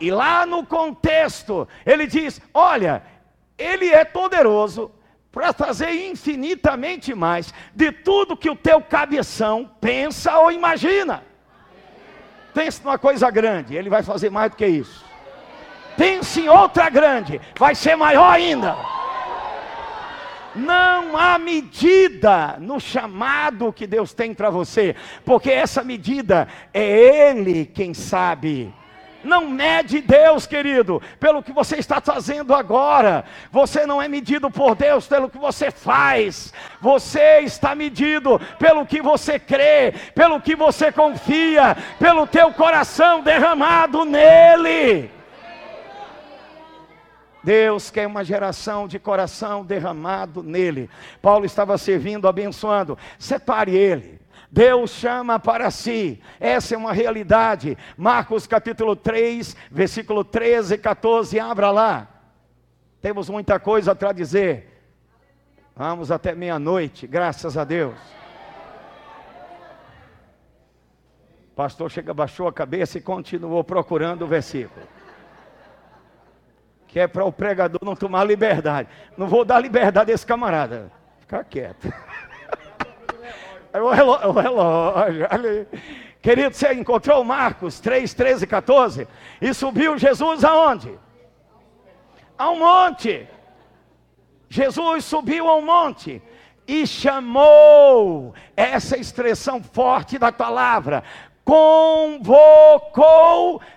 [0.00, 3.02] E lá no contexto, ele diz: Olha,
[3.58, 4.90] ele é poderoso
[5.32, 11.22] para fazer infinitamente mais de tudo que o teu cabeção pensa ou imagina.
[12.54, 15.04] Pense numa coisa grande, ele vai fazer mais do que isso.
[15.96, 18.76] Pense em outra grande, vai ser maior ainda.
[20.54, 27.66] Não há medida no chamado que Deus tem para você, porque essa medida é Ele
[27.66, 28.72] quem sabe
[29.26, 33.24] Não mede Deus, querido, pelo que você está fazendo agora.
[33.50, 36.54] Você não é medido por Deus pelo que você faz.
[36.80, 44.04] Você está medido pelo que você crê, pelo que você confia, pelo teu coração derramado
[44.04, 45.10] nele.
[47.42, 50.90] Deus quer uma geração de coração derramado nele.
[51.22, 52.98] Paulo estava servindo, abençoando.
[53.18, 54.15] Separe ele.
[54.56, 57.76] Deus chama para si, essa é uma realidade.
[57.94, 62.08] Marcos capítulo 3, versículo 13 e 14, abra lá.
[63.02, 64.82] Temos muita coisa para dizer.
[65.76, 67.98] Vamos até meia-noite, graças a Deus.
[71.52, 74.86] O pastor chega, baixou a cabeça e continuou procurando o versículo
[76.88, 78.88] que é para o pregador não tomar liberdade.
[79.18, 80.90] Não vou dar liberdade a esse camarada.
[81.20, 81.92] Ficar quieto.
[83.76, 85.66] É o relógio, o relógio ali.
[86.22, 89.06] Querido, você encontrou Marcos 3, 13 14?
[89.40, 90.98] E subiu Jesus aonde?
[92.38, 93.28] A um monte.
[94.48, 96.22] Jesus subiu a um monte
[96.66, 101.04] e chamou, essa expressão forte da palavra,
[101.44, 102.30] convocou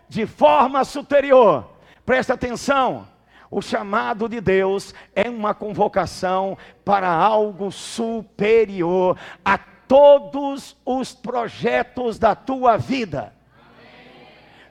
[0.08, 1.66] de forma superior
[2.10, 3.08] Presta atenção.
[3.52, 12.36] O chamado de Deus é uma convocação para algo superior a todos os projetos da
[12.36, 13.34] tua vida.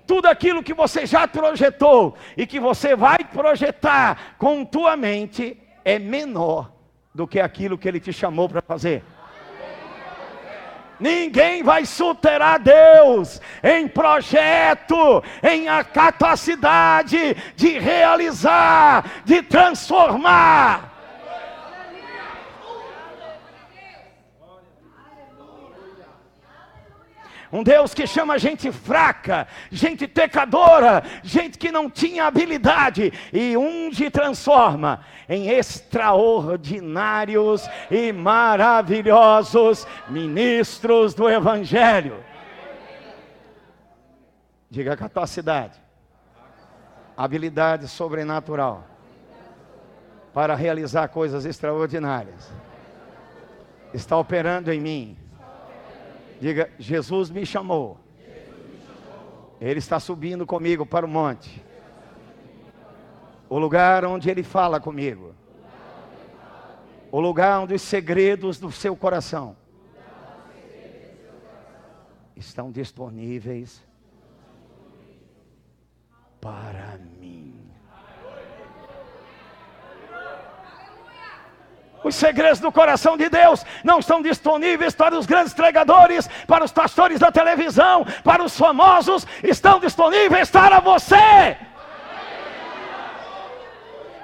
[0.07, 5.99] Tudo aquilo que você já projetou e que você vai projetar com tua mente é
[5.99, 6.71] menor
[7.13, 9.05] do que aquilo que ele te chamou para fazer.
[11.01, 20.98] Ninguém vai superar Deus em projeto, em a capacidade de realizar, de transformar.
[27.51, 34.11] Um Deus que chama gente fraca, gente pecadora, gente que não tinha habilidade, e unge
[34.11, 42.23] transforma em extraordinários e maravilhosos ministros do Evangelho.
[44.71, 45.81] Diga capacidade,
[47.17, 48.85] habilidade sobrenatural
[50.35, 52.53] para realizar coisas extraordinárias.
[53.95, 55.17] Está operando em mim
[56.41, 57.99] Diga, Jesus me chamou.
[59.61, 61.63] Ele está subindo comigo para o monte.
[63.49, 65.35] O lugar onde ele fala comigo.
[67.11, 69.57] O lugar onde os segredos do seu coração
[72.37, 73.85] estão disponíveis
[76.41, 77.18] para mim.
[82.03, 86.73] Os segredos do coração de Deus não estão disponíveis para os grandes pregadores, para os
[86.73, 91.57] pastores da televisão, para os famosos, estão disponíveis para você.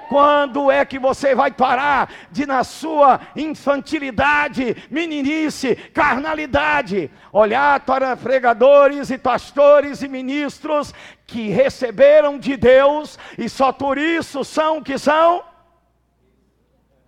[0.07, 9.09] Quando é que você vai parar de, na sua infantilidade, meninice, carnalidade, olhar para pregadores
[9.09, 10.93] e pastores e ministros
[11.25, 15.43] que receberam de Deus e só por isso são o que são?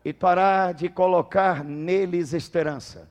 [0.08, 3.10] E parar de colocar neles esperança.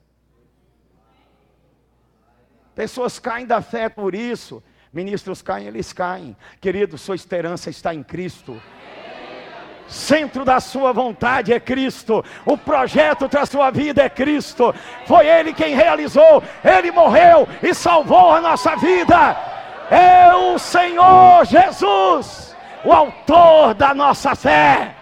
[2.74, 4.62] Pessoas caem da fé por isso.
[4.90, 6.34] Ministros caem, eles caem.
[6.58, 8.58] Querido, sua esperança está em Cristo.
[9.86, 12.24] Centro da sua vontade é Cristo.
[12.46, 14.74] O projeto para a sua vida é Cristo.
[15.04, 16.42] Foi Ele quem realizou.
[16.64, 19.36] Ele morreu e salvou a nossa vida.
[19.90, 24.95] É o Senhor Jesus, o autor da nossa fé.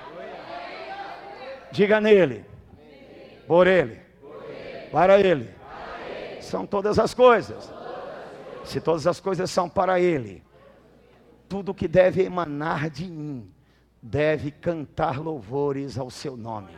[1.74, 2.44] Diga nele,
[3.46, 4.00] por ele,
[4.90, 5.50] para ele.
[6.40, 7.70] São todas as coisas.
[8.64, 10.42] Se todas as coisas são para ele,
[11.48, 13.50] tudo que deve emanar de mim
[14.00, 16.70] deve cantar louvores ao seu nome.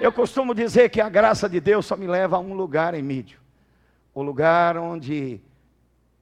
[0.00, 3.02] Eu costumo dizer que a graça de Deus só me leva a um lugar em
[3.02, 3.38] mídio
[4.14, 5.40] o lugar onde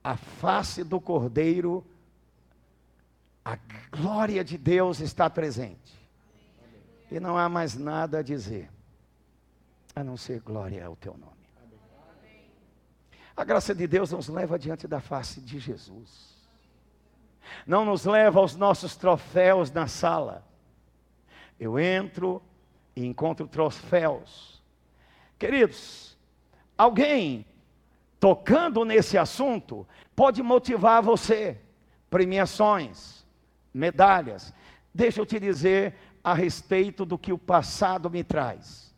[0.03, 1.85] a face do Cordeiro,
[3.43, 3.57] a
[3.91, 5.98] glória de Deus está presente.
[7.11, 8.69] E não há mais nada a dizer,
[9.95, 11.39] a não ser glória ao teu nome.
[13.35, 16.37] A graça de Deus nos leva diante da face de Jesus.
[17.65, 20.45] Não nos leva aos nossos troféus na sala.
[21.59, 22.41] Eu entro
[22.95, 24.61] e encontro troféus.
[25.37, 26.17] Queridos,
[26.77, 27.45] alguém
[28.19, 31.57] tocando nesse assunto pode motivar você.
[32.09, 33.25] Premiações,
[33.73, 34.53] medalhas.
[34.93, 38.93] Deixa eu te dizer a respeito do que o passado me traz.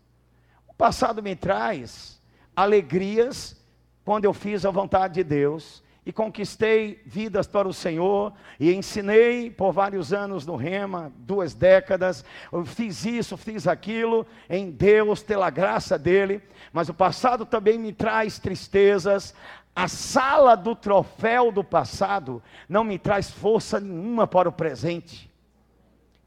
[0.68, 2.22] O passado me traz
[2.56, 3.56] alegrias
[4.04, 9.52] quando eu fiz a vontade de Deus e conquistei vidas para o Senhor e ensinei
[9.52, 12.26] por vários anos no Rema, duas décadas.
[12.52, 16.42] Eu fiz isso, fiz aquilo em Deus, pela graça dele,
[16.74, 19.36] mas o passado também me traz tristezas.
[19.76, 25.31] A sala do troféu do passado não me traz força nenhuma para o presente.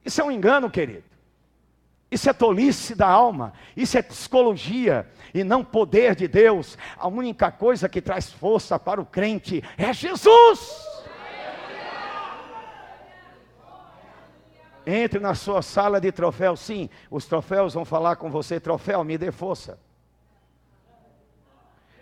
[0.04, 1.04] Isso é um engano, querido.
[2.10, 6.78] Isso é tolice da alma, isso é psicologia e não poder de Deus.
[6.96, 10.94] A única coisa que traz força para o crente é Jesus.
[14.86, 19.16] Entre na sua sala de troféu, sim, os troféus vão falar com você: troféu, me
[19.16, 19.78] dê força.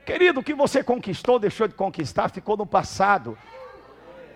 [0.04, 3.38] Querido, o que você conquistou, deixou de conquistar, ficou no passado.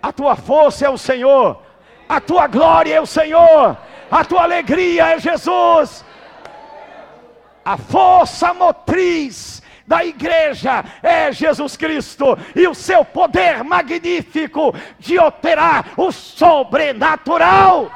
[0.00, 1.60] A tua força é o Senhor,
[2.08, 3.76] a tua glória é o Senhor,
[4.10, 6.04] a tua alegria é Jesus.
[7.64, 15.92] A força motriz da igreja é Jesus Cristo e o seu poder magnífico de operar
[15.96, 17.90] o sobrenatural.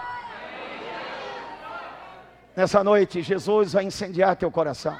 [2.57, 4.97] Nessa noite, Jesus vai incendiar teu coração.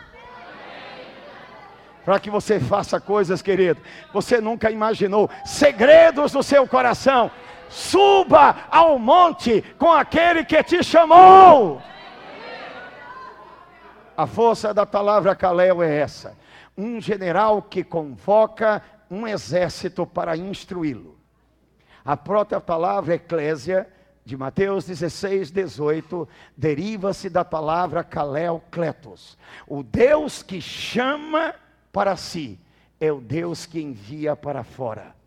[2.05, 3.81] Para que você faça coisas, querido,
[4.13, 7.31] você nunca imaginou, segredos do seu coração
[7.71, 11.81] suba ao monte com aquele que te chamou.
[14.17, 16.37] A força da palavra Calel é essa:
[16.77, 21.19] um general que convoca um exército para instruí-lo.
[22.05, 23.89] A própria palavra eclésia,
[24.25, 29.39] de Mateus 16, 18, deriva-se da palavra Kalel Kletos.
[29.67, 31.55] O Deus que chama
[31.93, 32.59] para si
[33.01, 35.20] é o Deus que envia para fora.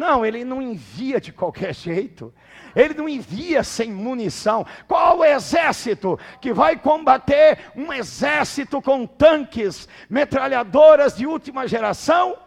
[0.00, 2.32] Não, ele não envia de qualquer jeito.
[2.74, 4.64] Ele não envia sem munição.
[4.88, 12.38] Qual o exército que vai combater um exército com tanques, metralhadoras de última geração,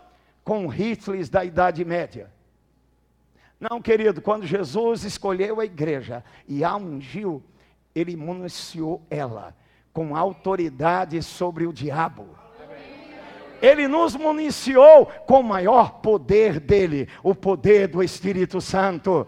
[0.43, 2.34] com rifles da Idade Média?
[3.60, 7.43] Não, querido, quando Jesus escolheu a igreja e a ungiu,
[7.93, 9.56] ele municiou ela
[9.93, 12.42] com autoridade sobre o diabo.
[13.64, 19.26] Ele nos municiou com o maior poder dele, o poder do Espírito Santo.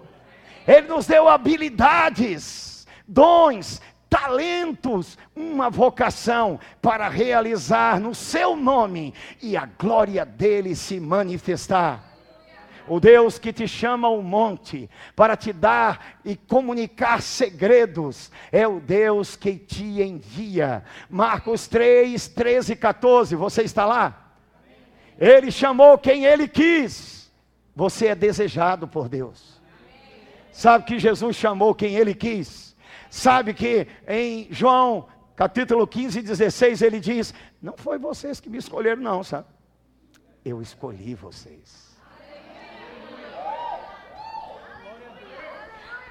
[0.67, 9.65] Ele nos deu habilidades, dons, talentos, uma vocação para realizar no seu nome e a
[9.65, 12.03] glória dele se manifestar.
[12.89, 18.81] O Deus que te chama ao monte para te dar e comunicar segredos, é o
[18.81, 20.83] Deus que te envia.
[21.09, 24.24] Marcos 3, 13 e 14, você está lá?
[25.19, 27.31] Ele chamou quem ele quis.
[27.75, 29.61] Você é desejado por Deus.
[30.51, 32.75] Sabe que Jesus chamou quem ele quis.
[33.09, 39.01] Sabe que em João capítulo 15, 16, ele diz: Não foi vocês que me escolheram,
[39.01, 39.47] não, sabe?
[40.43, 41.84] Eu escolhi vocês.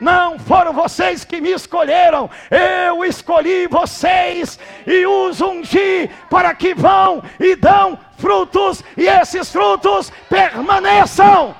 [0.00, 7.22] Não foram vocês que me escolheram, eu escolhi vocês e os ungi para que vão
[7.38, 11.54] e dão frutos e esses frutos permaneçam.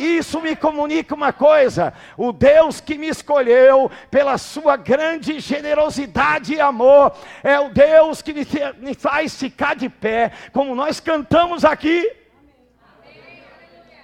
[0.00, 6.60] Isso me comunica uma coisa: o Deus que me escolheu pela sua grande generosidade e
[6.60, 7.12] amor,
[7.42, 8.32] é o Deus que
[8.78, 12.19] me faz ficar de pé, como nós cantamos aqui.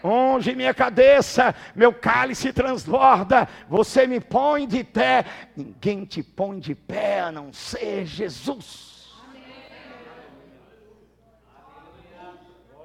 [0.09, 5.24] Onde minha cabeça, meu cálice transborda, você me põe de pé.
[5.57, 9.12] Ninguém te põe de pé a não ser Jesus.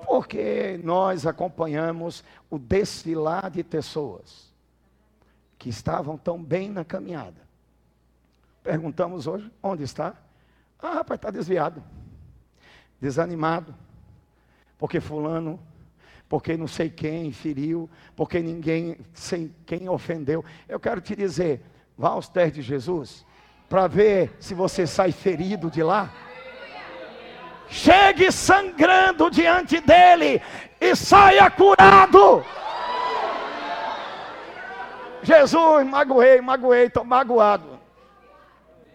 [0.04, 4.52] Porque nós acompanhamos o desfilar de pessoas
[5.60, 7.40] que estavam tão bem na caminhada.
[8.64, 10.16] Perguntamos hoje: onde está?
[10.80, 11.84] Ah, rapaz, está desviado,
[13.00, 13.76] desanimado,
[14.80, 15.60] porque Fulano
[16.32, 20.46] porque não sei quem feriu, porque ninguém, sem quem ofendeu.
[20.66, 21.62] Eu quero te dizer,
[21.98, 23.26] vá aos pés de Jesus,
[23.68, 26.10] para ver se você sai ferido de lá.
[27.68, 30.42] Chegue sangrando diante dele
[30.80, 32.46] e saia curado.
[35.24, 37.78] Jesus, magoei, magoei, estou magoado.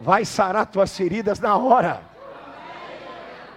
[0.01, 2.01] Vai sarar tuas feridas na hora.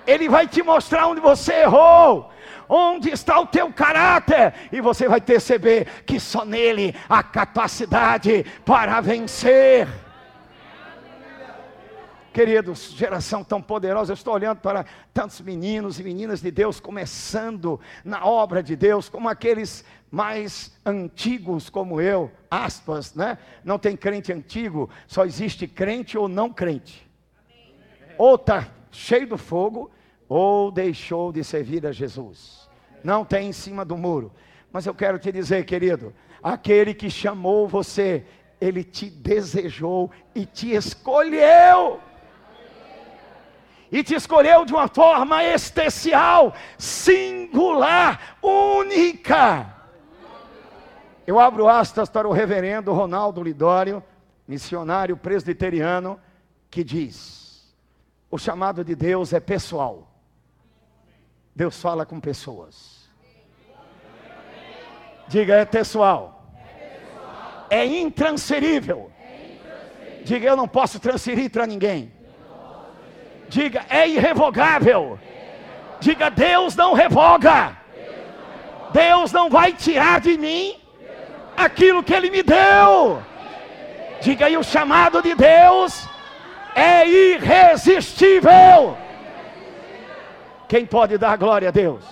[0.05, 2.29] Ele vai te mostrar onde você errou
[2.69, 9.01] onde está o teu caráter, e você vai perceber que só nele há capacidade para
[9.01, 9.87] vencer.
[12.31, 17.81] Queridos, geração tão poderosa, eu estou olhando para tantos meninos e meninas de Deus começando
[18.05, 23.39] na obra de Deus, como aqueles mais antigos como eu, aspas, né?
[23.63, 27.09] Não tem crente antigo, só existe crente ou não crente.
[28.15, 29.89] Ou está cheio do fogo,
[30.29, 32.69] ou deixou de servir a Jesus.
[33.03, 34.31] Não tem em cima do muro.
[34.71, 36.13] Mas eu quero te dizer, querido,
[36.43, 38.23] aquele que chamou você,
[38.61, 41.99] ele te desejou e te escolheu.
[43.91, 49.75] E te escolheu de uma forma especial, singular, única.
[51.25, 54.03] Eu abro aspas para o reverendo Ronaldo Lidório,
[54.47, 56.19] missionário presbiteriano,
[56.69, 57.73] que diz:
[58.29, 60.08] o chamado de Deus é pessoal.
[61.59, 63.09] Deus fala com pessoas.
[65.27, 66.41] Diga, é pessoal.
[67.69, 69.11] É intransferível.
[70.23, 72.13] Diga, eu não posso transferir para ninguém.
[73.49, 75.19] Diga, é irrevogável.
[75.99, 77.77] Diga, Deus não revoga.
[78.93, 80.79] Deus não vai tirar de mim
[81.57, 83.21] aquilo que Ele me deu.
[84.21, 86.07] Diga aí, o chamado de Deus
[86.73, 89.08] é irresistível.
[90.69, 92.05] Quem pode dar glória a Deus?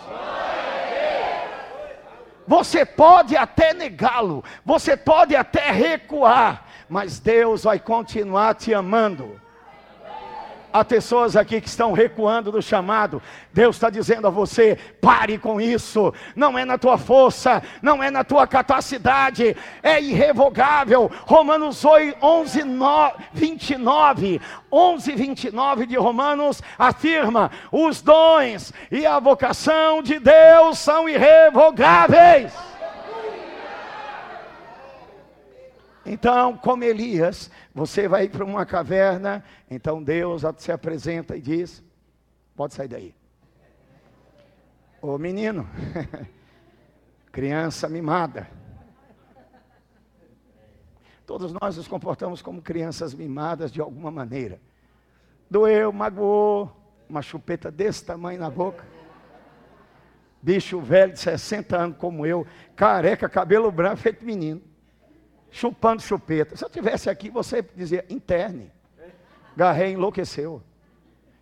[2.47, 9.39] Você pode até negá-lo, você pode até recuar, mas Deus vai continuar te amando.
[10.77, 13.19] Há pessoas aqui que estão recuando do chamado.
[13.51, 16.13] Deus está dizendo a você: pare com isso.
[16.35, 21.09] Não é na tua força, não é na tua capacidade, é irrevogável.
[21.25, 22.61] Romanos 8, 11,
[23.33, 24.39] 29,
[24.71, 32.53] 11, 29 de Romanos afirma: os dons e a vocação de Deus são irrevogáveis.
[36.07, 41.83] Então, como Elias, você vai para uma caverna, então Deus se apresenta e diz:
[42.55, 43.15] pode sair daí.
[45.01, 45.67] Ô menino,
[47.29, 48.49] criança mimada.
[51.25, 54.61] Todos nós nos comportamos como crianças mimadas de alguma maneira.
[55.51, 56.71] Doeu, magoou,
[57.09, 58.85] uma chupeta desse tamanho na boca.
[60.41, 62.47] Bicho velho de 60 anos como eu,
[62.77, 64.66] careca, cabelo branco, feito menino
[65.51, 66.55] chupando chupeta.
[66.55, 68.71] Se eu tivesse aqui, você dizia, interne.
[69.55, 70.61] Garré enlouqueceu.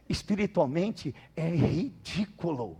[0.08, 2.78] Espiritualmente é ridículo.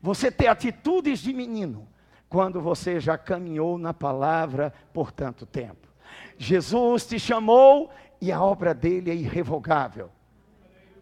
[0.00, 1.88] Você ter atitudes de menino
[2.28, 5.88] quando você já caminhou na palavra por tanto tempo.
[6.36, 7.90] Jesus te chamou
[8.20, 10.10] e a obra dele é irrevogável,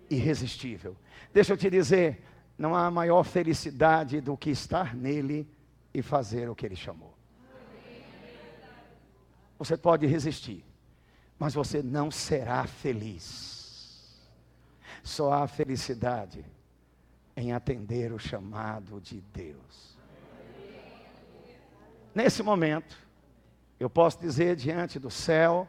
[0.09, 0.97] irresistível.
[1.33, 2.23] Deixa eu te dizer,
[2.57, 5.49] não há maior felicidade do que estar nele
[5.93, 7.16] e fazer o que ele chamou.
[9.59, 10.65] Você pode resistir,
[11.39, 14.21] mas você não será feliz.
[15.03, 16.45] Só há felicidade
[17.37, 19.97] em atender o chamado de Deus.
[22.15, 22.97] Nesse momento,
[23.79, 25.69] eu posso dizer diante do céu,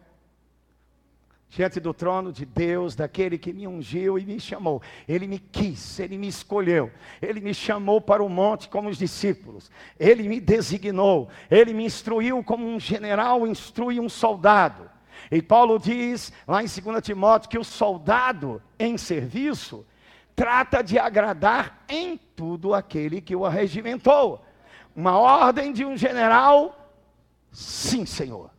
[1.50, 4.82] diante do trono de Deus, daquele que me ungiu e me chamou.
[5.08, 6.92] Ele me quis, ele me escolheu,
[7.22, 12.44] ele me chamou para o monte como os discípulos, ele me designou, ele me instruiu
[12.44, 14.90] como um general instrui um soldado.
[15.32, 19.86] E Paulo diz lá em 2 Timóteo que o soldado em serviço
[20.36, 24.46] trata de agradar em tudo aquele que o arregimentou.
[24.96, 26.92] Uma ordem de um general,
[27.52, 28.52] sim, Senhor.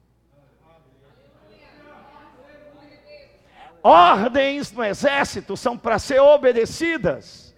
[3.89, 7.57] Ordens no exército são para ser obedecidas.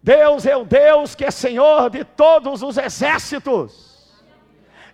[0.00, 4.14] Deus é o Deus que é Senhor de todos os exércitos,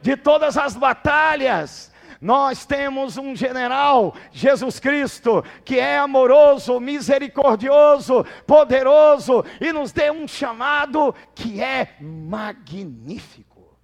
[0.00, 1.92] de todas as batalhas.
[2.18, 10.26] Nós temos um general, Jesus Cristo, que é amoroso, misericordioso, poderoso e nos deu um
[10.26, 13.76] chamado que é magnífico,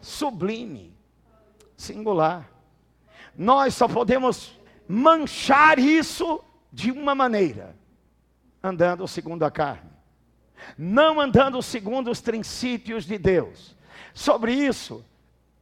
[0.00, 0.92] sublime,
[1.76, 2.50] singular.
[3.36, 4.57] Nós só podemos
[4.88, 7.76] manchar isso de uma maneira,
[8.62, 9.90] andando segundo a carne,
[10.76, 13.76] não andando segundo os princípios de Deus.
[14.14, 15.04] Sobre isso,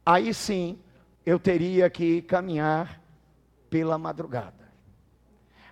[0.05, 0.79] aí sim,
[1.25, 3.01] eu teria que caminhar
[3.69, 4.53] pela madrugada.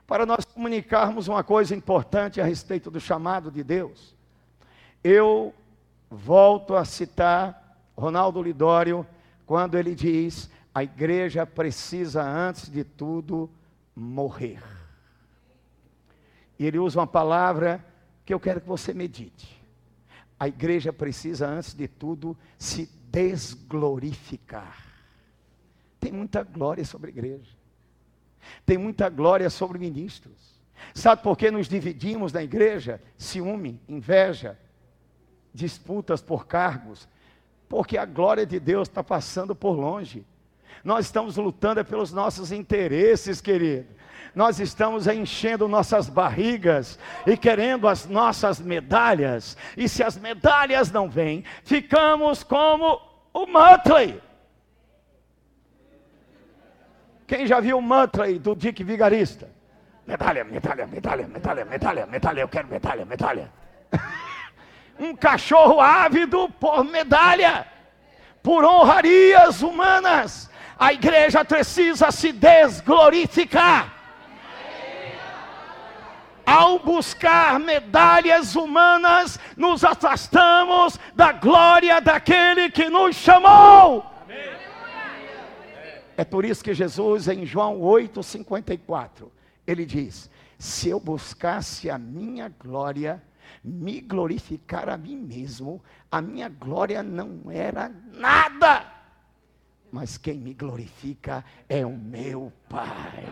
[0.06, 4.16] Para nós comunicarmos uma coisa importante a respeito do chamado de Deus,
[5.04, 5.54] eu
[6.10, 9.08] volto a citar Ronaldo Lidório,
[9.46, 13.50] quando ele diz: a igreja precisa, antes de tudo,
[13.96, 14.62] morrer.
[16.60, 17.84] E ele usa uma palavra
[18.26, 19.64] que eu quero que você medite.
[20.38, 24.86] A igreja precisa, antes de tudo, se desglorificar.
[25.98, 27.56] Tem muita glória sobre a igreja.
[28.66, 30.60] Tem muita glória sobre ministros.
[30.94, 33.02] Sabe por que nos dividimos na igreja?
[33.18, 34.60] Ciúme, inveja,
[35.54, 37.08] disputas por cargos.
[37.70, 40.26] Porque a glória de Deus está passando por longe.
[40.84, 43.88] Nós estamos lutando é pelos nossos interesses, querido.
[44.36, 49.58] nós estamos enchendo nossas barrigas e querendo as nossas medalhas.
[49.78, 53.00] E se as medalhas não vêm, ficamos como
[53.34, 54.22] o Muttley.
[57.28, 59.50] Quem já viu o Muttley do Dick Vigarista?
[60.06, 63.52] Medalha, medalha, medalha, medalha, medalha, medalha, eu quero medalha, medalha.
[65.00, 67.66] um cachorro ávido por medalha,
[68.44, 70.52] por honrarias humanas.
[70.78, 73.94] A igreja precisa se desglorificar.
[76.46, 84.06] Ao buscar medalhas humanas, nos afastamos da glória daquele que nos chamou.
[86.18, 89.28] É por isso que Jesus, em João 8,54,
[89.66, 93.22] ele diz: Se eu buscasse a minha glória,
[93.64, 98.86] me glorificar a mim mesmo, a minha glória não era nada,
[99.92, 103.24] mas quem me glorifica é o meu Pai.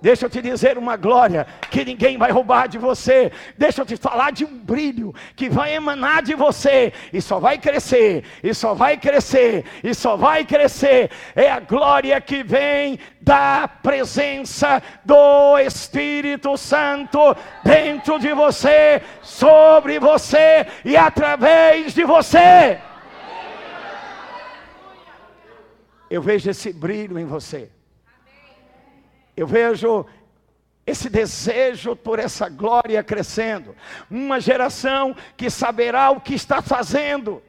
[0.00, 3.32] Deixa eu te dizer uma glória que ninguém vai roubar de você.
[3.56, 7.58] Deixa eu te falar de um brilho que vai emanar de você e só vai
[7.58, 11.10] crescer, e só vai crescer, e só vai crescer.
[11.34, 17.18] É a glória que vem da presença do Espírito Santo
[17.64, 22.78] dentro de você, sobre você e através de você.
[26.10, 27.70] Eu vejo esse brilho em você.
[29.36, 30.06] Eu vejo
[30.86, 33.74] esse desejo por essa glória crescendo.
[34.10, 37.42] Uma geração que saberá o que está fazendo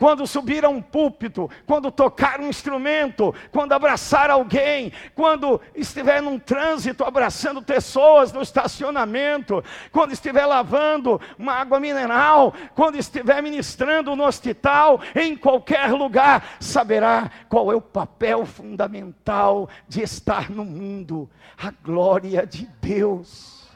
[0.00, 6.38] quando subir a um púlpito, quando tocar um instrumento, quando abraçar alguém, quando estiver num
[6.38, 14.24] trânsito abraçando pessoas no estacionamento, quando estiver lavando uma água mineral, quando estiver ministrando no
[14.24, 21.28] hospital, em qualquer lugar, saberá qual é o papel fundamental de estar no mundo
[21.58, 23.68] a glória de Deus.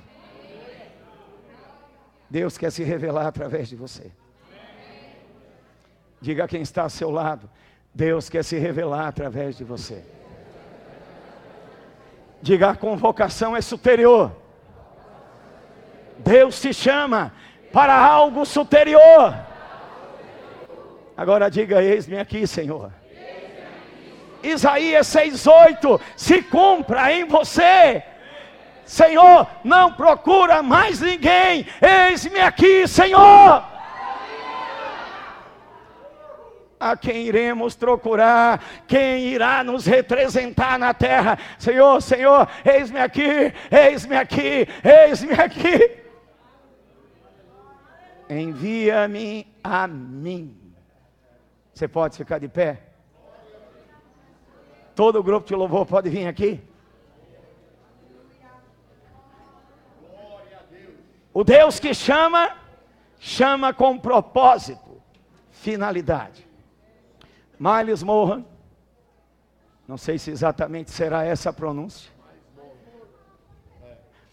[2.31, 4.11] Deus quer se revelar através de você.
[6.25, 7.51] Diga a quem está ao seu lado:
[7.93, 10.03] Deus quer se revelar através de você.
[12.41, 14.35] Diga a convocação é superior.
[16.16, 17.31] Deus te chama
[17.70, 19.37] para algo superior.
[21.14, 22.91] Agora diga: Eis-me aqui, Senhor.
[24.43, 28.03] Isaías 6,8: Se cumpra em você.
[28.87, 31.66] Senhor, não procura mais ninguém.
[31.83, 33.74] Eis-me aqui, Senhor
[36.85, 41.39] a quem iremos procurar, quem irá nos representar na terra.
[41.59, 46.03] Senhor, Senhor, eis-me aqui, eis-me aqui, eis-me aqui.
[48.28, 50.74] Envia-me a mim.
[51.72, 52.82] Você pode ficar de pé?
[54.95, 56.62] Todo o grupo de louvor pode vir aqui?
[61.32, 62.55] O Deus que chama,
[63.18, 65.03] chama com propósito,
[65.51, 66.47] finalidade.
[67.59, 68.45] Miles Mohan,
[69.87, 72.11] não sei se exatamente será essa a pronúncia.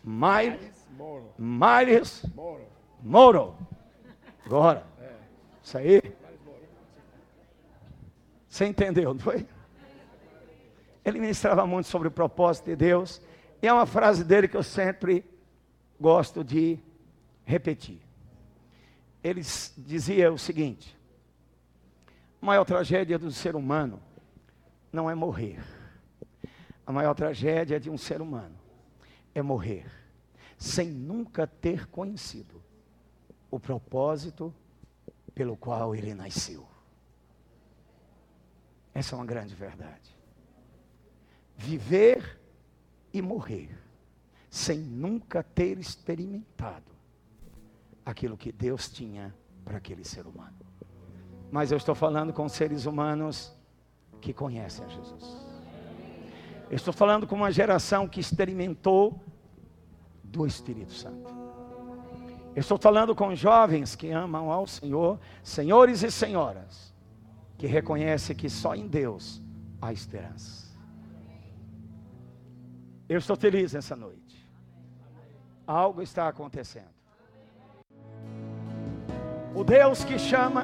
[0.04, 0.88] Miles,
[1.38, 2.26] Miles
[3.04, 3.56] Moro.
[4.46, 4.86] Agora,
[5.64, 6.02] isso aí.
[8.48, 9.48] Você entendeu, não foi?
[11.04, 13.22] Ele ministrava muito sobre o propósito de Deus.
[13.62, 15.26] E é uma frase dele que eu sempre
[16.00, 16.80] gosto de
[17.44, 18.02] repetir.
[19.24, 19.42] Ele
[19.78, 20.98] dizia o seguinte:
[22.42, 24.02] a maior tragédia do ser humano
[24.92, 25.64] não é morrer.
[26.86, 28.58] A maior tragédia de um ser humano
[29.34, 29.86] é morrer
[30.58, 32.62] sem nunca ter conhecido
[33.50, 34.54] o propósito
[35.34, 36.68] pelo qual ele nasceu.
[38.94, 40.16] Essa é uma grande verdade.
[41.58, 42.40] Viver
[43.14, 43.76] e morrer
[44.50, 46.92] sem nunca ter experimentado
[48.06, 49.34] aquilo que Deus tinha
[49.64, 50.71] para aquele ser humano.
[51.52, 53.54] Mas eu estou falando com seres humanos
[54.22, 55.38] que conhecem a Jesus.
[56.70, 59.22] Eu estou falando com uma geração que experimentou
[60.24, 61.30] do Espírito Santo.
[62.56, 66.94] Eu estou falando com jovens que amam ao Senhor, senhores e senhoras,
[67.58, 69.42] que reconhecem que só em Deus
[69.82, 70.72] há esperança.
[73.10, 74.50] Eu estou feliz nessa noite.
[75.68, 76.92] Algo está acontecendo.
[79.54, 80.64] O Deus que chama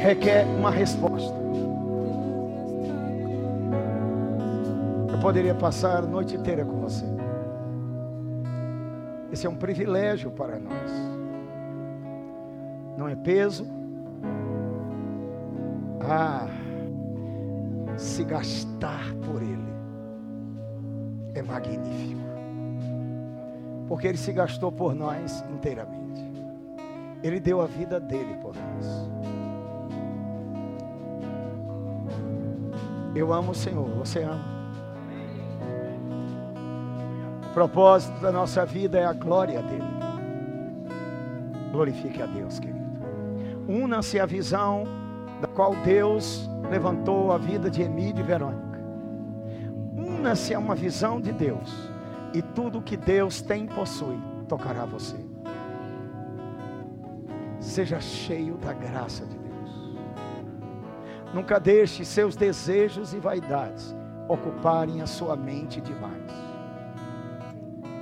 [0.00, 1.38] requer uma resposta.
[5.12, 7.04] Eu poderia passar a noite inteira com você.
[9.30, 10.90] Esse é um privilégio para nós.
[12.96, 13.66] Não é peso.
[16.00, 16.48] Ah,
[17.96, 19.70] se gastar por Ele
[21.34, 22.20] é magnífico.
[23.86, 26.00] Porque Ele se gastou por nós inteiramente.
[27.22, 29.39] Ele deu a vida dele por nós.
[33.20, 34.42] Eu amo o Senhor, você ama.
[37.50, 39.84] O propósito da nossa vida é a glória dele.
[41.70, 42.80] Glorifique a Deus, querido.
[43.68, 44.84] Una-se à visão
[45.38, 48.80] da qual Deus levantou a vida de Emílio e Verônica.
[49.94, 51.90] Una-se a uma visão de Deus.
[52.32, 54.18] E tudo que Deus tem e possui
[54.48, 55.16] tocará você.
[57.60, 59.39] Seja cheio da graça de.
[61.32, 63.94] Nunca deixe seus desejos e vaidades
[64.28, 66.30] ocuparem a sua mente demais.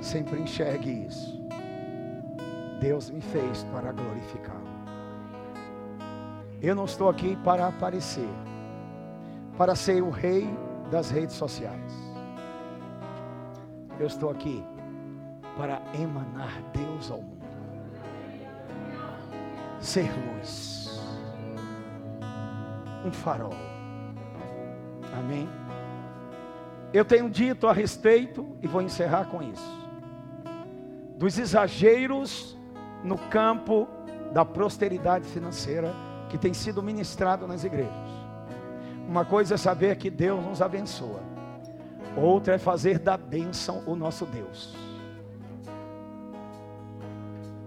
[0.01, 1.39] Sempre enxergue isso.
[2.79, 4.69] Deus me fez para glorificá-lo.
[6.61, 8.29] Eu não estou aqui para aparecer
[9.59, 10.49] para ser o rei
[10.89, 11.93] das redes sociais.
[13.99, 14.63] Eu estou aqui
[15.57, 17.45] para emanar Deus ao mundo.
[19.81, 20.98] Ser luz.
[23.05, 23.53] Um farol.
[25.17, 25.47] Amém?
[26.91, 29.79] Eu tenho dito a respeito, e vou encerrar com isso,
[31.17, 32.57] dos exageros
[33.03, 33.87] no campo
[34.33, 35.93] da prosperidade financeira
[36.29, 38.09] que tem sido ministrado nas igrejas.
[39.07, 41.21] Uma coisa é saber que Deus nos abençoa.
[42.15, 44.75] Outra é fazer da bênção o nosso Deus.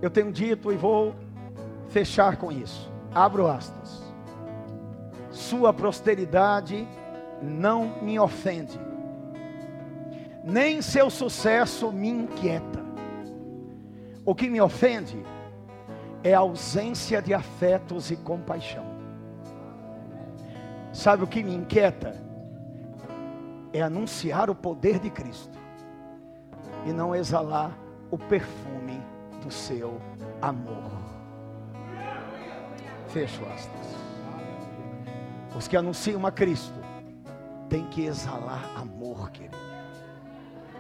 [0.01, 1.15] Eu tenho dito e vou
[1.89, 2.91] fechar com isso.
[3.15, 4.02] Abro aspas.
[5.33, 6.87] Sua prosperidade
[7.43, 8.79] não me ofende,
[10.45, 12.81] nem seu sucesso me inquieta.
[14.25, 15.21] O que me ofende
[16.23, 18.85] é a ausência de afetos e compaixão.
[20.93, 22.15] Sabe o que me inquieta?
[23.73, 25.59] É anunciar o poder de Cristo
[26.87, 27.77] e não exalar
[28.11, 29.01] o perfume
[29.43, 29.99] do seu
[30.41, 30.93] amor.
[33.09, 34.02] Fecho aspas.
[35.57, 36.79] Os que anunciam a Cristo
[37.69, 39.57] têm que exalar amor, querido.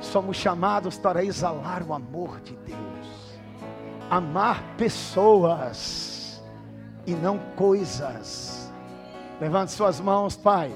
[0.00, 3.40] Somos chamados para exalar o amor de Deus.
[4.10, 6.42] Amar pessoas
[7.06, 8.62] e não coisas
[9.42, 10.70] Levante suas mãos, Pai.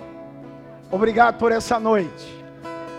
[0.91, 2.45] Obrigado por essa noite.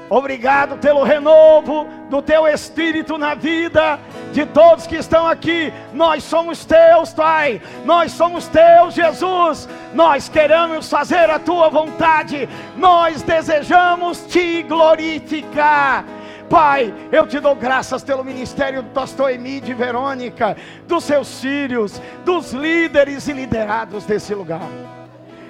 [0.09, 3.99] Obrigado pelo renovo do teu espírito na vida
[4.31, 5.73] de todos que estão aqui.
[5.93, 7.61] Nós somos teus, Pai.
[7.85, 9.67] Nós somos teus, Jesus.
[9.93, 12.47] Nós queremos fazer a tua vontade.
[12.75, 16.05] Nós desejamos te glorificar.
[16.49, 20.55] Pai, eu te dou graças pelo ministério do pastor Emílio e Verônica,
[20.87, 24.61] dos seus filhos, dos líderes e liderados desse lugar.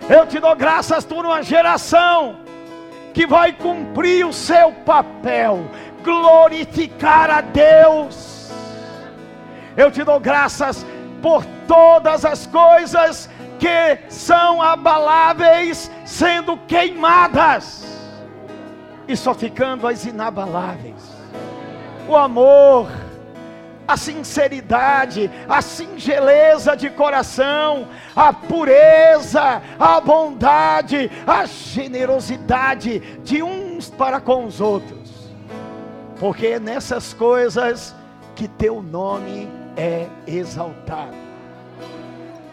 [0.10, 2.38] Eu te dou graças por uma geração
[3.14, 5.66] que vai cumprir o seu papel,
[6.04, 8.37] glorificar a Deus.
[9.78, 10.84] Eu te dou graças
[11.22, 17.86] por todas as coisas que são abaláveis sendo queimadas
[19.08, 21.16] e só ficando as inabaláveis.
[22.10, 22.88] O amor,
[23.88, 34.20] a sinceridade, a singeleza de coração, a pureza, a bondade, a generosidade de uns para
[34.20, 35.32] com os outros,
[36.20, 37.96] porque é nessas coisas
[38.36, 41.16] que teu nome é exaltado.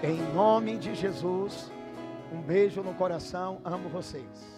[0.02, 1.72] Em nome de Jesus,
[2.30, 4.53] um beijo no coração, amo vocês.